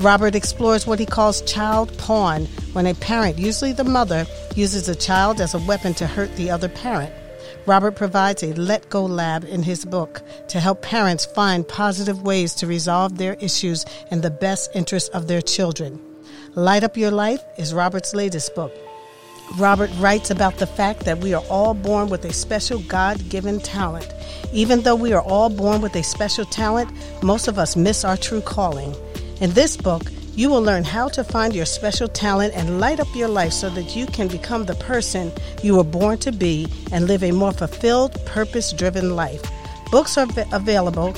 Robert 0.00 0.34
explores 0.34 0.86
what 0.86 0.98
he 0.98 1.06
calls 1.06 1.42
child 1.42 1.96
porn, 1.98 2.46
when 2.72 2.86
a 2.86 2.94
parent, 2.94 3.38
usually 3.38 3.72
the 3.72 3.84
mother, 3.84 4.26
uses 4.56 4.88
a 4.88 4.94
child 4.94 5.40
as 5.40 5.54
a 5.54 5.58
weapon 5.60 5.94
to 5.94 6.06
hurt 6.06 6.34
the 6.36 6.50
other 6.50 6.68
parent. 6.68 7.12
Robert 7.66 7.92
provides 7.92 8.42
a 8.42 8.52
let 8.54 8.88
go 8.90 9.04
lab 9.04 9.44
in 9.44 9.62
his 9.62 9.84
book 9.84 10.20
to 10.48 10.60
help 10.60 10.82
parents 10.82 11.24
find 11.24 11.66
positive 11.66 12.22
ways 12.22 12.54
to 12.56 12.66
resolve 12.66 13.16
their 13.16 13.34
issues 13.34 13.86
in 14.10 14.20
the 14.20 14.30
best 14.30 14.70
interest 14.74 15.10
of 15.12 15.28
their 15.28 15.40
children. 15.40 15.98
Light 16.54 16.84
Up 16.84 16.96
Your 16.96 17.10
Life 17.10 17.42
is 17.56 17.72
Robert's 17.72 18.14
latest 18.14 18.54
book. 18.54 18.83
Robert 19.56 19.90
writes 19.98 20.30
about 20.30 20.56
the 20.56 20.66
fact 20.66 21.04
that 21.04 21.18
we 21.18 21.32
are 21.32 21.44
all 21.48 21.74
born 21.74 22.08
with 22.08 22.24
a 22.24 22.32
special 22.32 22.80
God 22.80 23.28
given 23.28 23.60
talent. 23.60 24.12
Even 24.52 24.82
though 24.82 24.96
we 24.96 25.12
are 25.12 25.22
all 25.22 25.48
born 25.48 25.80
with 25.80 25.94
a 25.96 26.02
special 26.02 26.44
talent, 26.44 26.90
most 27.22 27.46
of 27.46 27.58
us 27.58 27.76
miss 27.76 28.04
our 28.04 28.16
true 28.16 28.40
calling. 28.40 28.94
In 29.40 29.52
this 29.52 29.76
book, 29.76 30.02
you 30.34 30.50
will 30.50 30.62
learn 30.62 30.82
how 30.82 31.08
to 31.10 31.22
find 31.22 31.54
your 31.54 31.66
special 31.66 32.08
talent 32.08 32.54
and 32.54 32.80
light 32.80 32.98
up 32.98 33.06
your 33.14 33.28
life 33.28 33.52
so 33.52 33.70
that 33.70 33.94
you 33.94 34.06
can 34.06 34.26
become 34.26 34.64
the 34.64 34.74
person 34.74 35.30
you 35.62 35.76
were 35.76 35.84
born 35.84 36.18
to 36.18 36.32
be 36.32 36.66
and 36.90 37.06
live 37.06 37.22
a 37.22 37.30
more 37.30 37.52
fulfilled, 37.52 38.12
purpose 38.26 38.72
driven 38.72 39.14
life. 39.14 39.42
Books 39.92 40.18
are 40.18 40.26
available 40.52 41.14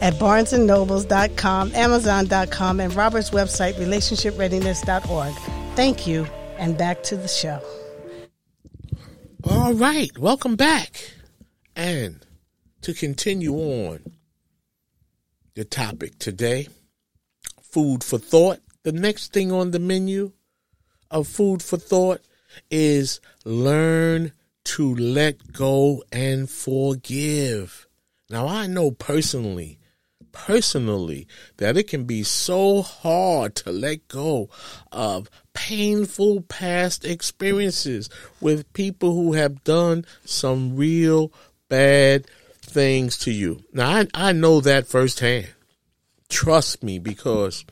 at 0.00 0.14
barnesandnobles.com, 0.14 1.74
amazon.com, 1.74 2.80
and 2.80 2.94
Robert's 2.94 3.30
website, 3.30 3.74
relationshipreadiness.org. 3.74 5.34
Thank 5.76 6.06
you, 6.06 6.26
and 6.58 6.76
back 6.76 7.02
to 7.04 7.16
the 7.16 7.28
show. 7.28 7.60
All 9.44 9.74
right, 9.74 10.16
welcome 10.18 10.56
back. 10.56 11.12
And 11.74 12.24
to 12.82 12.94
continue 12.94 13.54
on 13.54 14.00
the 15.54 15.64
topic 15.64 16.18
today, 16.18 16.68
food 17.62 18.02
for 18.02 18.18
thought. 18.18 18.60
The 18.82 18.92
next 18.92 19.32
thing 19.32 19.52
on 19.52 19.72
the 19.72 19.78
menu 19.78 20.32
of 21.10 21.28
food 21.28 21.62
for 21.62 21.76
thought 21.76 22.20
is 22.70 23.20
learn 23.44 24.32
to 24.64 24.94
let 24.94 25.52
go 25.52 26.02
and 26.10 26.48
forgive. 26.50 27.86
Now, 28.28 28.48
I 28.48 28.66
know 28.66 28.90
personally, 28.90 29.78
personally, 30.44 31.26
that 31.56 31.76
it 31.76 31.88
can 31.88 32.04
be 32.04 32.22
so 32.22 32.82
hard 32.82 33.54
to 33.56 33.72
let 33.72 34.06
go 34.08 34.48
of 34.92 35.30
painful 35.54 36.42
past 36.42 37.04
experiences 37.04 38.10
with 38.40 38.72
people 38.74 39.14
who 39.14 39.32
have 39.32 39.64
done 39.64 40.04
some 40.24 40.76
real 40.76 41.32
bad 41.68 42.26
things 42.60 43.16
to 43.16 43.30
you. 43.32 43.62
Now, 43.72 43.90
I, 43.90 44.06
I 44.14 44.32
know 44.32 44.60
that 44.60 44.86
firsthand. 44.86 45.48
Trust 46.28 46.82
me, 46.82 46.98
because 46.98 47.64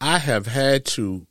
I 0.00 0.18
have 0.18 0.46
had 0.46 0.84
to 0.96 1.26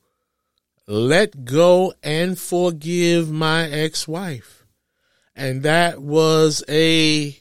let 0.87 1.45
go 1.45 1.93
and 2.03 2.37
forgive 2.37 3.31
my 3.31 3.69
ex 3.69 4.07
wife. 4.07 4.65
And 5.35 5.63
that 5.63 6.01
was 6.01 6.63
a 6.67 7.37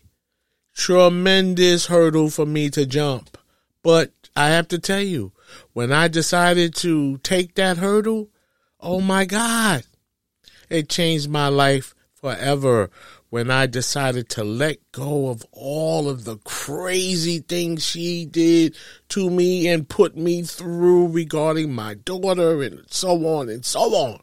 tremendous 0.77 1.87
hurdle 1.87 2.29
for 2.29 2.47
me 2.47 2.69
to 2.71 2.87
jump. 2.87 3.39
But 3.83 4.13
I 4.37 4.51
have 4.51 4.69
to 4.69 4.79
tell 4.79 5.01
you, 5.01 5.33
when 5.73 5.91
I 5.91 6.09
decided 6.09 6.75
to 6.77 7.19
take 7.19 7.55
that 7.55 7.79
hurdle, 7.79 8.29
oh 8.79 9.01
my 9.01 9.25
God, 9.25 9.85
it 10.69 10.89
changed 10.89 11.31
my 11.31 11.49
life 11.49 11.95
forever 12.15 12.91
when 13.31 13.51
I 13.51 13.67
decided 13.67 14.29
to 14.31 14.45
let 14.45 14.77
go 14.93 15.29
of 15.29 15.45
all 15.51 16.09
of 16.09 16.25
the 16.25 16.37
crazy 16.39 17.39
things 17.39 17.85
she 17.85 18.27
did 18.27 18.77
to 19.11 19.31
me 19.31 19.69
and 19.69 19.89
put 19.89 20.17
me 20.17 20.43
through 20.43 21.09
regarding 21.09 21.75
my 21.75 21.95
daughter 21.95 22.63
and 22.63 22.85
so 22.89 23.27
on 23.27 23.49
and 23.49 23.65
so 23.65 23.81
on. 23.95 24.21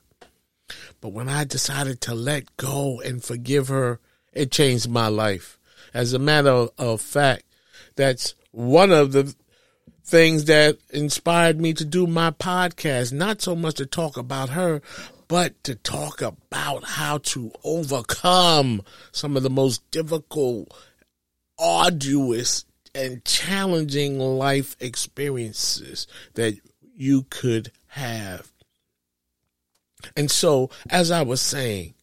But 1.01 1.09
when 1.09 1.29
I 1.29 1.43
decided 1.43 1.99
to 2.01 2.13
let 2.13 2.55
go 2.57 3.01
and 3.01 3.23
forgive 3.23 3.67
her, 3.67 3.99
it 4.31 4.51
changed 4.51 4.89
my 4.89 5.07
life. 5.07 5.57
As 5.93 6.13
a 6.13 6.19
matter 6.19 6.67
of 6.77 7.01
fact, 7.01 7.43
that's 7.95 8.36
one 8.51 8.91
of 8.91 9.12
the 9.12 9.34
things 10.03 10.45
that 10.45 10.77
inspired 10.89 11.60
me 11.60 11.73
to 11.73 11.86
do 11.86 12.08
my 12.08 12.32
podcast. 12.32 13.13
Not 13.13 13.41
so 13.41 13.56
much 13.56 13.75
to 13.75 13.86
talk 13.86 14.17
about 14.17 14.49
her, 14.49 14.82
but 15.27 15.63
to 15.63 15.75
talk 15.75 16.21
about 16.21 16.84
how 16.84 17.19
to 17.19 17.51
overcome 17.63 18.82
some 19.12 19.38
of 19.38 19.43
the 19.43 19.49
most 19.49 19.89
difficult, 19.91 20.73
arduous, 21.58 22.65
and 22.93 23.23
challenging 23.25 24.19
life 24.19 24.75
experiences 24.79 26.08
that 26.36 26.56
you 26.95 27.25
could 27.29 27.71
have. 27.88 28.51
And 30.15 30.29
so, 30.29 30.69
as 30.89 31.12
I 31.12 31.23
was 31.23 31.41
saying, 31.41 31.93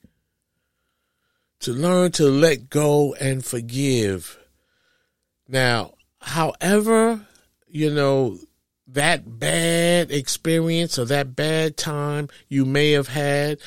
to 1.61 1.73
learn 1.73 2.12
to 2.12 2.29
let 2.29 2.70
go 2.70 3.14
and 3.14 3.44
forgive. 3.44 4.38
Now, 5.49 5.94
however, 6.20 7.27
you 7.66 7.92
know, 7.92 8.38
that 8.87 9.38
bad 9.38 10.11
experience 10.11 10.99
or 10.99 11.05
that 11.05 11.37
bad 11.37 11.77
time 11.77 12.29
you 12.49 12.64
may 12.64 12.90
have 12.92 13.09
had 13.09 13.59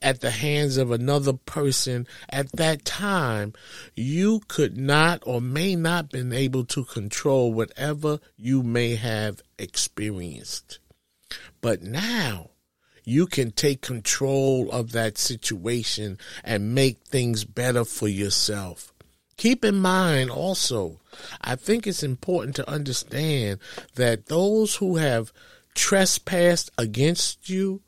at 0.00 0.20
the 0.20 0.30
hands 0.30 0.76
of 0.78 0.90
another 0.90 1.34
person 1.34 2.06
at 2.30 2.50
that 2.52 2.84
time, 2.84 3.52
you 3.94 4.40
could 4.48 4.76
not 4.76 5.22
or 5.26 5.40
may 5.40 5.76
not 5.76 6.10
been 6.10 6.32
able 6.32 6.64
to 6.64 6.84
control 6.84 7.52
whatever 7.52 8.18
you 8.36 8.62
may 8.62 8.94
have 8.94 9.42
experienced. 9.58 10.78
But 11.60 11.82
now 11.82 12.51
you 13.04 13.26
can 13.26 13.50
take 13.50 13.80
control 13.80 14.70
of 14.70 14.92
that 14.92 15.18
situation 15.18 16.18
and 16.44 16.74
make 16.74 16.98
things 17.00 17.44
better 17.44 17.84
for 17.84 18.08
yourself. 18.08 18.92
Keep 19.36 19.64
in 19.64 19.76
mind 19.76 20.30
also, 20.30 21.00
I 21.40 21.56
think 21.56 21.86
it's 21.86 22.02
important 22.02 22.54
to 22.56 22.70
understand 22.70 23.58
that 23.96 24.26
those 24.26 24.76
who 24.76 24.96
have 24.96 25.32
trespassed 25.74 26.70
against 26.78 27.48
you 27.48 27.82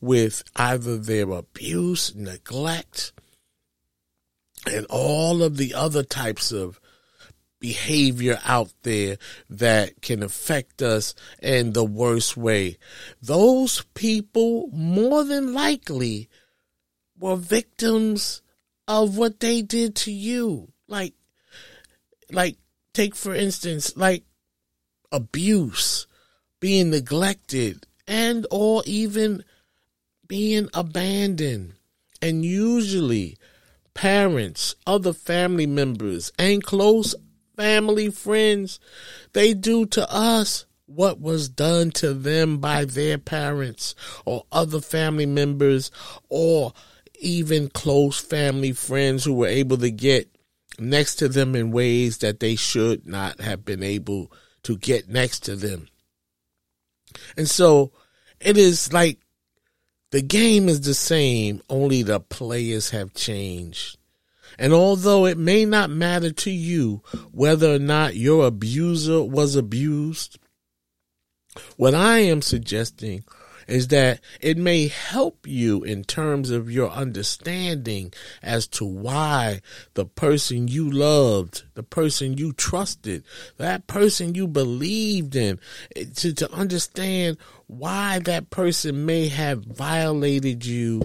with 0.00 0.42
either 0.56 0.96
their 0.96 1.30
abuse, 1.30 2.14
neglect, 2.14 3.12
and 4.66 4.86
all 4.86 5.42
of 5.42 5.56
the 5.56 5.74
other 5.74 6.02
types 6.02 6.52
of 6.52 6.80
behavior 7.66 8.38
out 8.44 8.72
there 8.84 9.16
that 9.50 10.00
can 10.00 10.22
affect 10.22 10.82
us 10.82 11.16
in 11.42 11.72
the 11.72 11.82
worst 11.82 12.36
way. 12.36 12.78
Those 13.20 13.84
people 13.92 14.68
more 14.72 15.24
than 15.24 15.52
likely 15.52 16.28
were 17.18 17.34
victims 17.34 18.40
of 18.86 19.16
what 19.18 19.40
they 19.40 19.62
did 19.62 19.96
to 19.96 20.12
you 20.12 20.68
like 20.86 21.14
like 22.30 22.56
take 22.94 23.16
for 23.16 23.34
instance 23.34 23.96
like 23.96 24.22
abuse 25.10 26.06
being 26.60 26.90
neglected 26.90 27.84
and 28.06 28.46
or 28.52 28.84
even 28.86 29.42
being 30.28 30.68
abandoned 30.72 31.74
and 32.22 32.44
usually 32.44 33.36
parents 33.92 34.76
other 34.86 35.12
family 35.12 35.66
members 35.66 36.30
and 36.38 36.62
close 36.62 37.14
family 37.56 38.10
friends 38.10 38.78
they 39.32 39.54
do 39.54 39.86
to 39.86 40.10
us 40.12 40.66
what 40.86 41.20
was 41.20 41.48
done 41.48 41.90
to 41.90 42.14
them 42.14 42.58
by 42.58 42.84
their 42.84 43.18
parents 43.18 43.94
or 44.24 44.44
other 44.52 44.80
family 44.80 45.26
members 45.26 45.90
or 46.28 46.72
even 47.18 47.68
close 47.68 48.20
family 48.20 48.72
friends 48.72 49.24
who 49.24 49.34
were 49.34 49.46
able 49.46 49.76
to 49.76 49.90
get 49.90 50.30
next 50.78 51.16
to 51.16 51.28
them 51.28 51.56
in 51.56 51.72
ways 51.72 52.18
that 52.18 52.40
they 52.40 52.54
should 52.54 53.06
not 53.06 53.40
have 53.40 53.64
been 53.64 53.82
able 53.82 54.30
to 54.62 54.76
get 54.76 55.08
next 55.08 55.40
to 55.40 55.56
them. 55.56 55.88
And 57.36 57.48
so 57.48 57.92
it 58.40 58.56
is 58.56 58.92
like 58.92 59.18
the 60.10 60.22
game 60.22 60.68
is 60.68 60.82
the 60.82 60.94
same, 60.94 61.62
only 61.68 62.02
the 62.02 62.20
players 62.20 62.90
have 62.90 63.14
changed. 63.14 63.98
And 64.58 64.72
although 64.72 65.26
it 65.26 65.38
may 65.38 65.64
not 65.64 65.90
matter 65.90 66.30
to 66.30 66.50
you 66.50 67.02
whether 67.32 67.74
or 67.74 67.78
not 67.78 68.16
your 68.16 68.46
abuser 68.46 69.22
was 69.22 69.56
abused, 69.56 70.38
what 71.76 71.94
I 71.94 72.18
am 72.18 72.42
suggesting 72.42 73.24
is 73.66 73.88
that 73.88 74.20
it 74.40 74.56
may 74.56 74.88
help 74.88 75.46
you 75.46 75.82
in 75.82 76.04
terms 76.04 76.50
of 76.50 76.70
your 76.70 76.90
understanding 76.90 78.12
as 78.42 78.66
to 78.68 78.84
why 78.84 79.60
the 79.94 80.06
person 80.06 80.68
you 80.68 80.88
loved, 80.88 81.64
the 81.74 81.82
person 81.82 82.38
you 82.38 82.52
trusted, 82.52 83.24
that 83.56 83.86
person 83.86 84.34
you 84.34 84.46
believed 84.46 85.34
in, 85.34 85.58
to, 86.14 86.32
to 86.32 86.52
understand 86.52 87.36
why 87.66 88.20
that 88.20 88.50
person 88.50 89.04
may 89.04 89.28
have 89.28 89.64
violated 89.64 90.64
you 90.64 91.02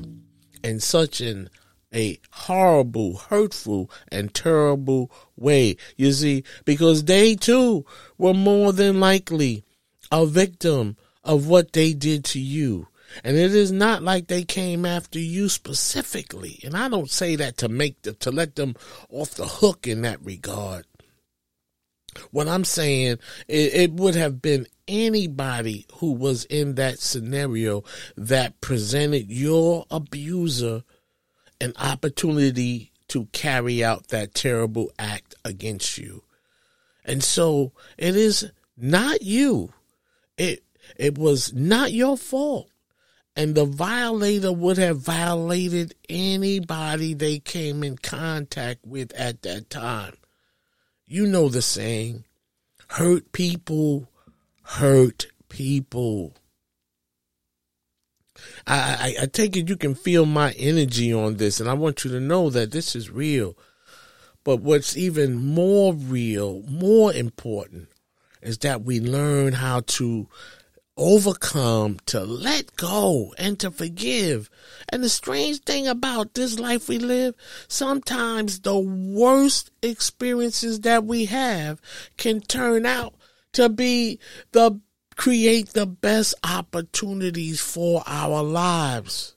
in 0.64 0.80
such 0.80 1.20
an 1.22 1.50
a 1.94 2.20
horrible, 2.32 3.18
hurtful, 3.18 3.92
and 4.12 4.34
terrible 4.34 5.12
way. 5.36 5.78
You 5.98 6.12
see, 6.14 6.44
because 6.66 7.06
they 7.06 7.36
too 7.36 7.86
were 8.18 8.34
more 8.34 8.74
than 8.74 9.00
likely 9.00 9.64
a 10.12 10.26
victim 10.26 10.98
of 11.24 11.48
what 11.48 11.74
they 11.74 11.94
did 11.94 12.24
to 12.26 12.40
you. 12.40 12.88
And 13.24 13.38
it 13.38 13.54
is 13.54 13.72
not 13.72 14.04
like 14.04 14.28
they 14.28 14.44
came 14.44 14.86
after 14.86 15.20
you 15.20 15.50
specifically. 15.50 16.60
And 16.64 16.76
I 16.78 16.88
don't 16.88 17.10
say 17.10 17.36
that 17.36 17.58
to 17.58 17.70
make 17.70 18.02
the, 18.04 18.14
to 18.14 18.32
let 18.32 18.56
them 18.56 18.76
off 19.10 19.32
the 19.32 19.46
hook 19.46 19.86
in 19.86 20.02
that 20.04 20.24
regard. 20.24 20.86
What 22.32 22.48
I'm 22.48 22.64
saying, 22.66 23.20
it, 23.48 23.74
it 23.74 23.94
would 23.94 24.16
have 24.16 24.42
been 24.42 24.68
anybody 24.88 25.86
who 25.96 26.14
was 26.14 26.46
in 26.46 26.76
that 26.76 27.00
scenario 27.00 27.84
that 28.18 28.60
presented 28.62 29.30
your 29.32 29.86
abuser 29.90 30.84
an 31.62 31.74
opportunity 31.80 32.92
to 33.10 33.26
carry 33.28 33.84
out 33.84 34.08
that 34.08 34.34
terrible 34.34 34.92
act 34.98 35.36
against 35.46 35.98
you. 35.98 36.24
And 37.06 37.24
so 37.24 37.72
it 37.98 38.16
is 38.16 38.52
not 38.78 39.22
you. 39.22 39.74
It 40.38 40.64
it 40.98 41.18
was 41.18 41.54
not 41.54 41.92
your 41.92 42.18
fault. 42.18 42.70
And 43.36 43.56
the 43.56 43.66
violator 43.66 44.52
would 44.52 44.78
have 44.78 44.98
violated 44.98 45.96
anybody 46.10 47.14
they 47.14 47.40
came 47.40 47.84
in 47.84 47.98
contact 47.98 48.86
with 48.86 49.14
at 49.14 49.42
that 49.44 49.70
time. 49.70 50.16
You 51.08 51.28
know 51.28 51.48
the 51.48 51.62
saying 51.62 52.26
hurt 52.88 53.32
people 53.32 54.10
hurt 54.64 55.28
people. 55.50 56.34
I, 58.68 59.16
I, 59.20 59.24
I 59.24 59.26
take 59.26 59.56
it 59.58 59.70
you 59.70 59.78
can 59.78 59.96
feel 59.96 60.26
my 60.26 60.52
energy 60.54 61.14
on 61.14 61.38
this, 61.38 61.60
and 61.60 61.70
I 61.70 61.74
want 61.74 62.04
you 62.04 62.12
to 62.12 62.20
know 62.20 62.50
that 62.50 62.72
this 62.72 62.96
is 62.96 63.10
real. 63.10 63.58
But 64.44 64.62
what's 64.62 64.98
even 64.98 65.36
more 65.36 65.94
real, 65.94 66.64
more 66.64 67.14
important, 67.14 67.90
is 68.42 68.58
that 68.60 68.84
we 68.84 69.00
learn 69.00 69.54
how 69.54 69.82
to 69.82 70.28
overcome, 70.98 72.00
to 72.06 72.22
let 72.22 72.76
go, 72.76 73.34
and 73.38 73.60
to 73.60 73.72
forgive. 73.72 74.50
And 74.90 75.04
the 75.04 75.10
strange 75.10 75.60
thing 75.60 75.88
about 75.88 76.34
this 76.34 76.60
life 76.60 76.90
we 76.90 77.00
live, 77.00 77.36
sometimes 77.68 78.60
the 78.60 78.78
worst 78.78 79.72
experiences 79.82 80.82
that 80.82 81.06
we 81.06 81.26
have 81.26 81.82
can 82.18 82.42
turn 82.42 82.86
out 82.86 83.16
to 83.54 83.70
be 83.70 84.20
the 84.52 84.80
create 85.22 85.74
the 85.74 85.86
best 85.86 86.34
opportunities 86.44 87.62
for 87.62 88.02
our 88.08 88.42
lives. 88.42 89.36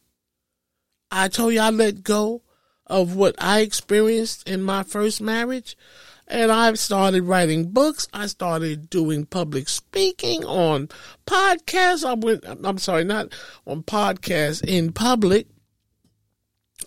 I 1.11 1.29
told 1.29 1.53
you 1.53 1.61
I 1.61 1.69
let 1.69 2.03
go 2.03 2.41
of 2.87 3.17
what 3.17 3.35
I 3.37 3.61
experienced 3.61 4.49
in 4.49 4.63
my 4.63 4.83
first 4.83 5.21
marriage. 5.21 5.77
And 6.27 6.51
I 6.51 6.73
started 6.73 7.25
writing 7.25 7.71
books. 7.71 8.09
I 8.15 8.29
started 8.29 8.89
doing 8.89 9.27
public 9.27 9.69
speaking 9.69 10.43
on 10.47 10.89
podcasts. 11.27 12.03
I 12.03 12.15
went, 12.15 12.47
I'm 12.47 12.79
sorry, 12.79 13.05
not 13.05 13.35
on 13.67 13.83
podcasts, 13.83 14.65
in 14.65 14.91
public, 14.91 15.49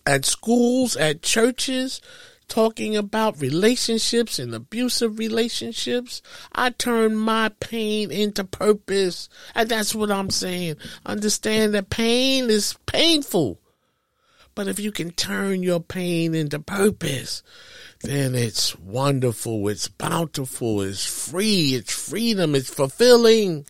at 0.07 0.25
schools, 0.25 0.95
at 0.95 1.21
churches, 1.21 2.01
talking 2.47 2.95
about 2.95 3.41
relationships 3.41 4.39
and 4.39 4.53
abusive 4.53 5.19
relationships. 5.19 6.21
I 6.53 6.69
turn 6.71 7.15
my 7.15 7.49
pain 7.59 8.11
into 8.11 8.43
purpose. 8.43 9.29
And 9.53 9.69
that's 9.69 9.93
what 9.93 10.11
I'm 10.11 10.29
saying. 10.29 10.77
Understand 11.05 11.73
that 11.73 11.89
pain 11.89 12.49
is 12.49 12.75
painful. 12.85 13.59
But 14.55 14.67
if 14.67 14.79
you 14.79 14.91
can 14.91 15.11
turn 15.11 15.61
your 15.61 15.79
pain 15.79 16.33
into 16.33 16.59
purpose, 16.59 17.43
then 18.01 18.33
it's 18.33 18.75
wonderful, 18.79 19.67
it's 19.67 19.87
bountiful, 19.87 20.81
it's 20.81 21.05
free, 21.05 21.75
it's 21.75 21.93
freedom, 21.93 22.55
it's 22.55 22.73
fulfilling. 22.73 23.67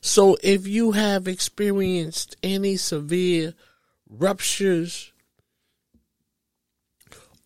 So 0.00 0.36
if 0.42 0.66
you 0.66 0.92
have 0.92 1.26
experienced 1.26 2.36
any 2.42 2.76
severe 2.76 3.54
ruptures, 4.08 5.11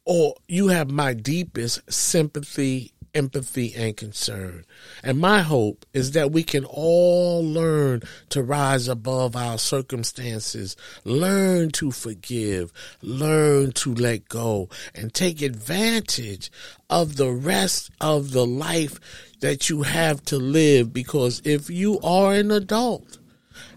or 0.07 0.37
you 0.49 0.69
have 0.69 0.91
my 0.91 1.13
deepest 1.13 1.93
sympathy 1.93 2.93
empathy, 3.17 3.75
and 3.75 3.97
concern. 3.97 4.65
And 5.03 5.19
my 5.19 5.41
hope 5.41 5.87
is 5.95 6.13
that 6.13 6.31
we 6.31 6.45
can 6.45 6.65
all 6.67 7.43
learn 7.43 8.03
to 8.29 8.43
rise 8.43 8.89
above 8.89 9.35
our 9.35 9.59
circumstances, 9.59 10.77
learn 11.03 11.71
to 11.73 11.91
forgive, 11.91 12.73
learn 13.01 13.73
to 13.73 13.95
let 13.95 14.29
go, 14.29 14.69
and 14.95 15.15
take 15.15 15.41
advantage 15.41 16.51
of 16.91 17.17
the 17.17 17.31
rest 17.31 17.91
of 18.01 18.33
the 18.33 18.47
life 18.47 19.01
that 19.41 19.71
you 19.71 19.83
have 19.83 20.23
to 20.27 20.37
live. 20.37 20.93
Because 20.93 21.41
if 21.45 21.71
you 21.71 21.99
are 22.01 22.35
an 22.35 22.51
adult, 22.51 23.19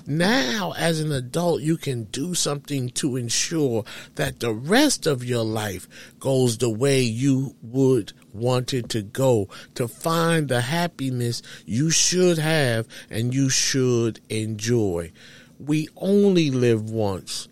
now, 0.09 0.73
as 0.75 0.99
an 0.99 1.11
adult, 1.11 1.61
you 1.61 1.77
can 1.77 2.05
do 2.05 2.33
something 2.33 2.89
to 2.91 3.15
ensure 3.15 3.83
that 4.15 4.39
the 4.39 4.51
rest 4.51 5.05
of 5.05 5.23
your 5.23 5.43
life 5.43 5.87
goes 6.19 6.57
the 6.57 6.69
way 6.69 7.01
you 7.03 7.55
would 7.61 8.13
want 8.33 8.73
it 8.73 8.89
to 8.89 9.03
go, 9.03 9.49
to 9.75 9.87
find 9.87 10.49
the 10.49 10.61
happiness 10.61 11.43
you 11.67 11.91
should 11.91 12.39
have 12.39 12.87
and 13.11 13.35
you 13.35 13.49
should 13.49 14.19
enjoy. 14.29 15.11
We 15.59 15.89
only 15.95 16.49
live 16.49 16.89
once. 16.89 17.47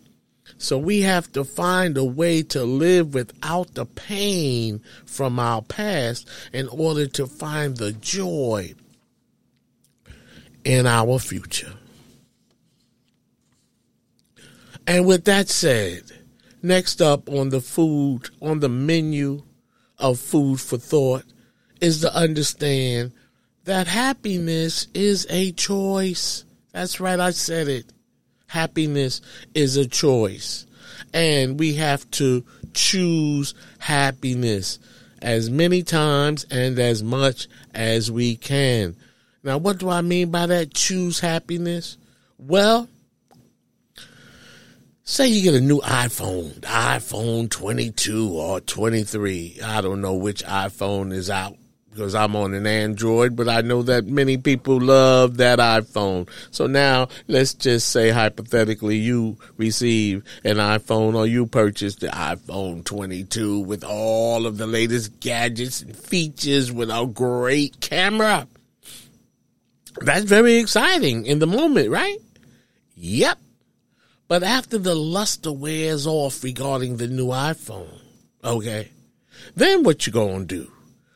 So 0.57 0.79
we 0.79 1.01
have 1.01 1.31
to 1.33 1.43
find 1.43 1.95
a 1.95 2.03
way 2.03 2.41
to 2.41 2.63
live 2.63 3.13
without 3.13 3.75
the 3.75 3.85
pain 3.85 4.81
from 5.05 5.37
our 5.37 5.61
past 5.61 6.27
in 6.51 6.67
order 6.69 7.05
to 7.05 7.27
find 7.27 7.77
the 7.77 7.91
joy 7.91 8.73
in 10.63 10.87
our 10.87 11.19
future. 11.19 11.73
And 14.87 15.05
with 15.05 15.25
that 15.25 15.49
said, 15.49 16.03
next 16.63 17.01
up 17.01 17.29
on 17.29 17.49
the 17.49 17.59
food, 17.59 18.29
on 18.41 18.61
the 18.61 18.69
menu 18.69 19.43
of 19.99 20.17
food 20.17 20.61
for 20.61 20.77
thought 20.77 21.25
is 21.81 22.01
to 22.01 22.15
understand 22.15 23.11
that 23.65 23.87
happiness 23.87 24.87
is 24.93 25.27
a 25.29 25.51
choice. 25.51 26.45
That's 26.71 27.01
right, 27.01 27.19
I 27.19 27.31
said 27.31 27.67
it. 27.67 27.91
Happiness 28.47 29.19
is 29.53 29.75
a 29.75 29.85
choice. 29.85 30.65
And 31.13 31.59
we 31.59 31.73
have 31.73 32.09
to 32.11 32.45
choose 32.73 33.53
happiness 33.79 34.79
as 35.21 35.49
many 35.49 35.83
times 35.83 36.45
and 36.49 36.79
as 36.79 37.03
much 37.03 37.47
as 37.73 38.09
we 38.09 38.37
can. 38.37 38.95
Now, 39.43 39.57
what 39.57 39.79
do 39.79 39.89
I 39.89 40.01
mean 40.01 40.31
by 40.31 40.45
that? 40.45 40.73
Choose 40.73 41.19
happiness? 41.19 41.97
Well, 42.37 42.87
Say 45.09 45.29
you 45.29 45.41
get 45.41 45.53
a 45.53 45.61
new 45.61 45.79
iPhone, 45.79 46.59
iPhone 46.59 47.49
22 47.49 48.29
or 48.33 48.59
23. 48.59 49.61
I 49.63 49.79
don't 49.79 50.01
know 50.01 50.15
which 50.15 50.43
iPhone 50.43 51.13
is 51.13 51.29
out 51.29 51.55
because 51.89 52.13
I'm 52.13 52.35
on 52.35 52.53
an 52.53 52.67
Android, 52.67 53.33
but 53.33 53.47
I 53.47 53.61
know 53.61 53.83
that 53.83 54.05
many 54.05 54.35
people 54.35 54.81
love 54.81 55.37
that 55.37 55.59
iPhone. 55.59 56.27
So 56.51 56.67
now 56.67 57.07
let's 57.29 57.53
just 57.53 57.87
say 57.87 58.09
hypothetically 58.09 58.97
you 58.97 59.37
receive 59.55 60.25
an 60.43 60.57
iPhone 60.57 61.15
or 61.15 61.25
you 61.25 61.45
purchase 61.45 61.95
the 61.95 62.07
iPhone 62.07 62.83
22 62.83 63.61
with 63.61 63.85
all 63.85 64.45
of 64.45 64.57
the 64.57 64.67
latest 64.67 65.21
gadgets 65.21 65.81
and 65.81 65.95
features 65.95 66.69
with 66.69 66.89
a 66.89 67.05
great 67.05 67.79
camera. 67.79 68.45
That's 70.01 70.25
very 70.25 70.57
exciting 70.57 71.25
in 71.25 71.39
the 71.39 71.47
moment, 71.47 71.91
right? 71.91 72.17
Yep. 72.95 73.39
But 74.27 74.43
after 74.43 74.77
the 74.77 74.95
luster 74.95 75.51
wears 75.51 76.05
off 76.05 76.43
regarding 76.43 76.97
the 76.97 77.07
new 77.07 77.27
iPhone, 77.27 78.01
okay, 78.43 78.91
then 79.55 79.83
what 79.83 80.05
you 80.05 80.13
gonna 80.13 80.43
do 80.43 80.71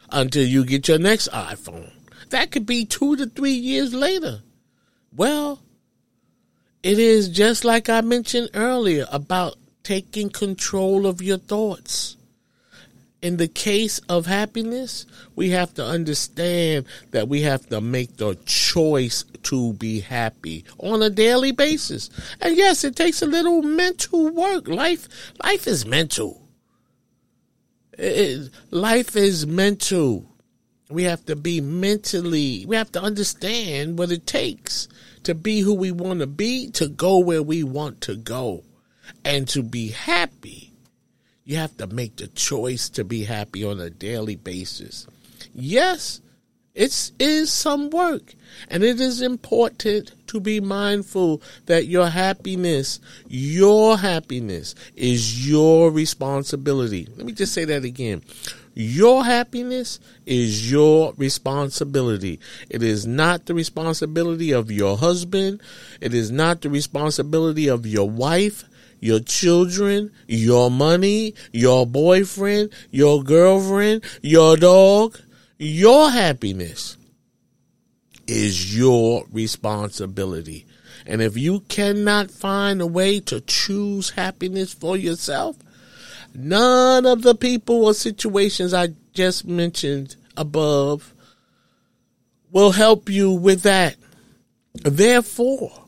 until 0.10 0.45
you 0.45 0.63
get 0.63 0.88
your 0.88 1.00
next 1.00 1.30
iPhone? 1.32 1.91
That 2.30 2.52
could 2.52 2.65
be 2.65 2.86
two 2.86 3.17
to 3.17 3.26
three 3.26 3.52
years 3.52 3.93
later. 3.93 4.41
Well, 5.13 5.62
it 6.84 6.97
is 6.97 7.28
just 7.28 7.65
like 7.65 7.89
I 7.89 8.02
mentioned 8.02 8.50
earlier 8.54 9.06
about 9.12 9.58
taking 9.84 10.30
control 10.30 11.06
of 11.06 11.21
your 11.21 11.38
thoughts. 11.38 12.15
In 13.21 13.38
the 13.38 13.47
case 13.47 13.99
of 14.10 14.25
happiness, 14.25 15.05
we 15.36 15.51
have 15.51 15.75
to 15.75 15.86
understand 15.86 16.86
that 17.12 17.27
we 17.27 17.41
have 17.41 17.67
to 17.67 17.79
make 17.79 18.17
the 18.17 18.34
choice 18.45 19.23
to 19.43 19.73
be 19.73 19.99
happy 19.99 20.65
on 20.79 21.03
a 21.03 21.10
daily 21.12 21.51
basis. 21.51 22.10
And 22.41 22.57
yes, 22.57 22.84
it 22.84 22.95
takes 22.95 23.21
a 23.21 23.27
little 23.27 23.62
mental 23.62 24.34
work. 24.34 24.67
Life, 24.67 25.07
life 25.43 25.67
is 25.67 25.86
mental. 25.86 26.41
It, 27.93 28.49
life 28.71 29.15
is 29.15 29.45
mental. 29.45 30.25
We 30.89 31.03
have 31.03 31.23
to 31.27 31.36
be 31.36 31.62
mentally, 31.62 32.65
we 32.65 32.75
have 32.75 32.91
to 32.93 33.01
understand 33.01 33.99
what 33.99 34.12
it 34.12 34.25
takes 34.25 34.88
to 35.23 35.36
be 35.36 35.60
who 35.60 35.75
we 35.75 35.91
want 35.91 36.19
to 36.21 36.27
be, 36.27 36.71
to 36.71 36.88
go 36.88 37.19
where 37.19 37.43
we 37.43 37.63
want 37.63 38.01
to 38.01 38.15
go, 38.15 38.63
and 39.23 39.47
to 39.49 39.62
be 39.62 39.89
happy 39.89 40.70
you 41.43 41.58
have 41.58 41.75
to 41.77 41.88
make 41.88 42.17
the 42.17 42.27
choice 42.27 42.89
to 42.89 43.04
be 43.04 43.23
happy 43.23 43.63
on 43.63 43.80
a 43.80 43.89
daily 43.89 44.36
basis. 44.36 45.08
Yes, 45.54 46.21
it 46.73 47.12
is 47.19 47.51
some 47.51 47.89
work, 47.89 48.34
and 48.69 48.84
it 48.84 49.01
is 49.01 49.21
important 49.21 50.13
to 50.27 50.39
be 50.39 50.62
mindful 50.62 51.41
that 51.65 51.88
your 51.88 52.08
happiness, 52.08 52.99
your 53.27 53.97
happiness, 53.97 54.75
is 54.95 55.47
your 55.49 55.91
responsibility. 55.91 57.08
Let 57.17 57.25
me 57.25 57.34
just 57.34 57.54
say 57.54 57.65
that 57.65 57.84
again. 57.84 58.21
Your 58.73 59.25
happiness 59.25 59.99
is 60.25 60.71
your 60.71 61.13
responsibility. 61.17 62.39
It 62.69 62.82
is 62.82 63.06
not 63.06 63.45
the 63.45 63.54
responsibility 63.54 64.51
of 64.51 64.71
your 64.71 64.97
husband. 64.97 65.62
It 65.99 66.13
is 66.13 66.32
not 66.32 66.62
the 66.62 66.69
responsibility 66.69 67.67
of 67.67 67.86
your 67.86 68.10
wife 68.10 68.63
your 69.02 69.20
children, 69.20 70.12
your 70.28 70.72
money, 70.72 71.34
your 71.52 71.86
boyfriend, 71.86 72.72
your 72.92 73.22
girlfriend, 73.24 74.04
your 74.22 74.56
dog, 74.56 75.20
your 75.58 76.10
happiness 76.10 76.96
is 78.28 78.78
your 78.78 79.26
responsibility. 79.32 80.66
And 81.06 81.22
if 81.22 81.36
you 81.36 81.62
cannot 81.62 82.32
find 82.32 82.82
a 82.82 82.88
way 82.88 83.20
to 83.22 83.42
choose 83.42 84.12
happiness 84.12 84.74
for 84.74 84.96
yourself, 84.96 85.58
none 86.34 87.06
of 87.06 87.24
the 87.24 87.36
people 87.36 87.86
or 87.86 87.94
situations 87.94 88.74
I 88.74 88.90
just 89.14 89.46
mentioned 89.46 90.16
above 90.38 91.14
will 92.52 92.72
help 92.72 93.10
you 93.10 93.32
with 93.32 93.64
that. 93.64 93.96
Therefore, 94.74 95.81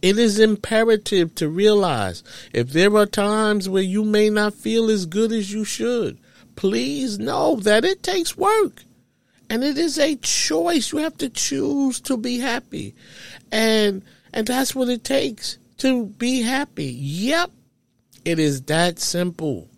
it 0.00 0.18
is 0.18 0.38
imperative 0.38 1.34
to 1.36 1.48
realize 1.48 2.22
if 2.52 2.70
there 2.70 2.94
are 2.96 3.06
times 3.06 3.68
where 3.68 3.82
you 3.82 4.04
may 4.04 4.30
not 4.30 4.54
feel 4.54 4.90
as 4.90 5.06
good 5.06 5.32
as 5.32 5.52
you 5.52 5.64
should, 5.64 6.18
please 6.56 7.18
know 7.18 7.56
that 7.56 7.84
it 7.84 8.02
takes 8.02 8.36
work. 8.36 8.84
And 9.50 9.64
it 9.64 9.78
is 9.78 9.98
a 9.98 10.16
choice. 10.16 10.92
You 10.92 10.98
have 10.98 11.16
to 11.18 11.28
choose 11.28 12.00
to 12.02 12.16
be 12.16 12.38
happy. 12.38 12.94
And 13.50 14.02
and 14.32 14.46
that's 14.46 14.74
what 14.74 14.90
it 14.90 15.04
takes 15.04 15.58
to 15.78 16.06
be 16.06 16.42
happy. 16.42 16.92
Yep. 16.92 17.50
It 18.24 18.38
is 18.38 18.62
that 18.62 18.98
simple. 18.98 19.68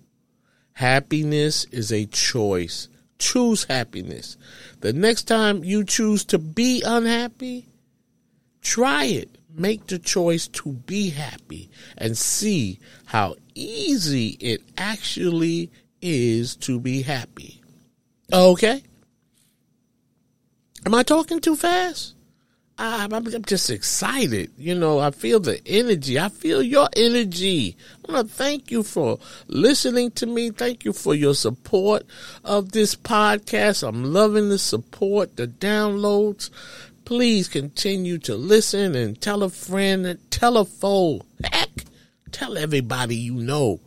Happiness 0.73 1.67
is 1.71 1.93
a 1.93 2.07
choice. 2.07 2.89
Choose 3.19 3.65
happiness. 3.65 4.37
The 4.81 4.93
next 4.93 5.25
time 5.25 5.63
you 5.63 5.85
choose 5.85 6.25
to 6.27 6.39
be 6.39 6.83
unhappy, 6.85 7.67
try 8.63 9.05
it 9.05 9.40
make 9.55 9.87
the 9.87 9.99
choice 9.99 10.49
to 10.49 10.73
be 10.73 11.11
happy 11.11 11.71
and 11.99 12.17
see 12.17 12.79
how 13.07 13.37
easy 13.55 14.37
it 14.41 14.63
actually 14.79 15.71
is 16.01 16.57
to 16.57 16.81
be 16.81 17.03
happy. 17.03 17.61
Okay? 18.33 18.83
Am 20.87 20.95
I 20.95 21.03
talking 21.03 21.41
too 21.41 21.57
fast? 21.57 22.15
I'm, 22.83 23.13
I'm 23.13 23.45
just 23.45 23.69
excited. 23.69 24.53
You 24.57 24.75
know, 24.75 25.01
I 25.01 25.11
feel 25.11 25.39
the 25.39 25.61
energy. 25.67 26.19
I 26.19 26.31
feel 26.31 26.63
your 26.63 26.89
energy. 26.97 27.77
I 28.09 28.13
want 28.13 28.29
to 28.29 28.35
thank 28.35 28.71
you 28.71 28.83
for 28.83 29.19
listening 29.49 30.13
to 30.13 30.25
me. 30.25 30.51
Thank 30.51 30.87
you 30.87 30.95
for 30.95 31.15
your 31.15 31.35
support 31.35 32.05
of 32.43 32.73
this 32.73 32.97
podcast. 32.97 33.87
I'm 33.87 34.15
loving 34.15 34.49
the 34.49 34.59
support, 34.59 35.37
the 35.37 35.47
downloads 35.47 36.49
please 37.11 37.49
continue 37.49 38.17
to 38.19 38.37
listen 38.37 38.95
and 38.95 39.21
tell 39.21 39.43
a 39.43 39.51
friend, 39.51 40.17
tell 40.31 40.57
a 40.57 40.65
foe, 40.65 41.21
heck, 41.43 41.85
tell 42.31 42.57
everybody 42.57 43.17
you 43.17 43.35
know 43.35 43.81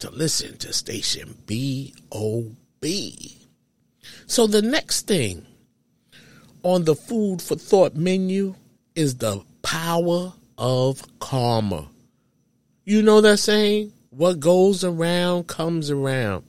to 0.00 0.10
listen 0.10 0.58
to 0.58 0.72
station 0.72 1.36
BOB. 1.46 2.84
So 4.26 4.48
the 4.48 4.62
next 4.62 5.06
thing 5.06 5.46
on 6.64 6.82
the 6.82 6.96
food 6.96 7.40
for 7.40 7.54
thought 7.54 7.94
menu 7.94 8.56
is 8.96 9.18
the 9.18 9.44
power 9.62 10.32
of 10.58 11.06
karma. 11.20 11.88
You 12.84 13.02
know 13.02 13.20
that 13.20 13.36
saying? 13.36 13.92
What 14.08 14.40
goes 14.40 14.82
around 14.82 15.46
comes 15.46 15.88
around 15.88 16.42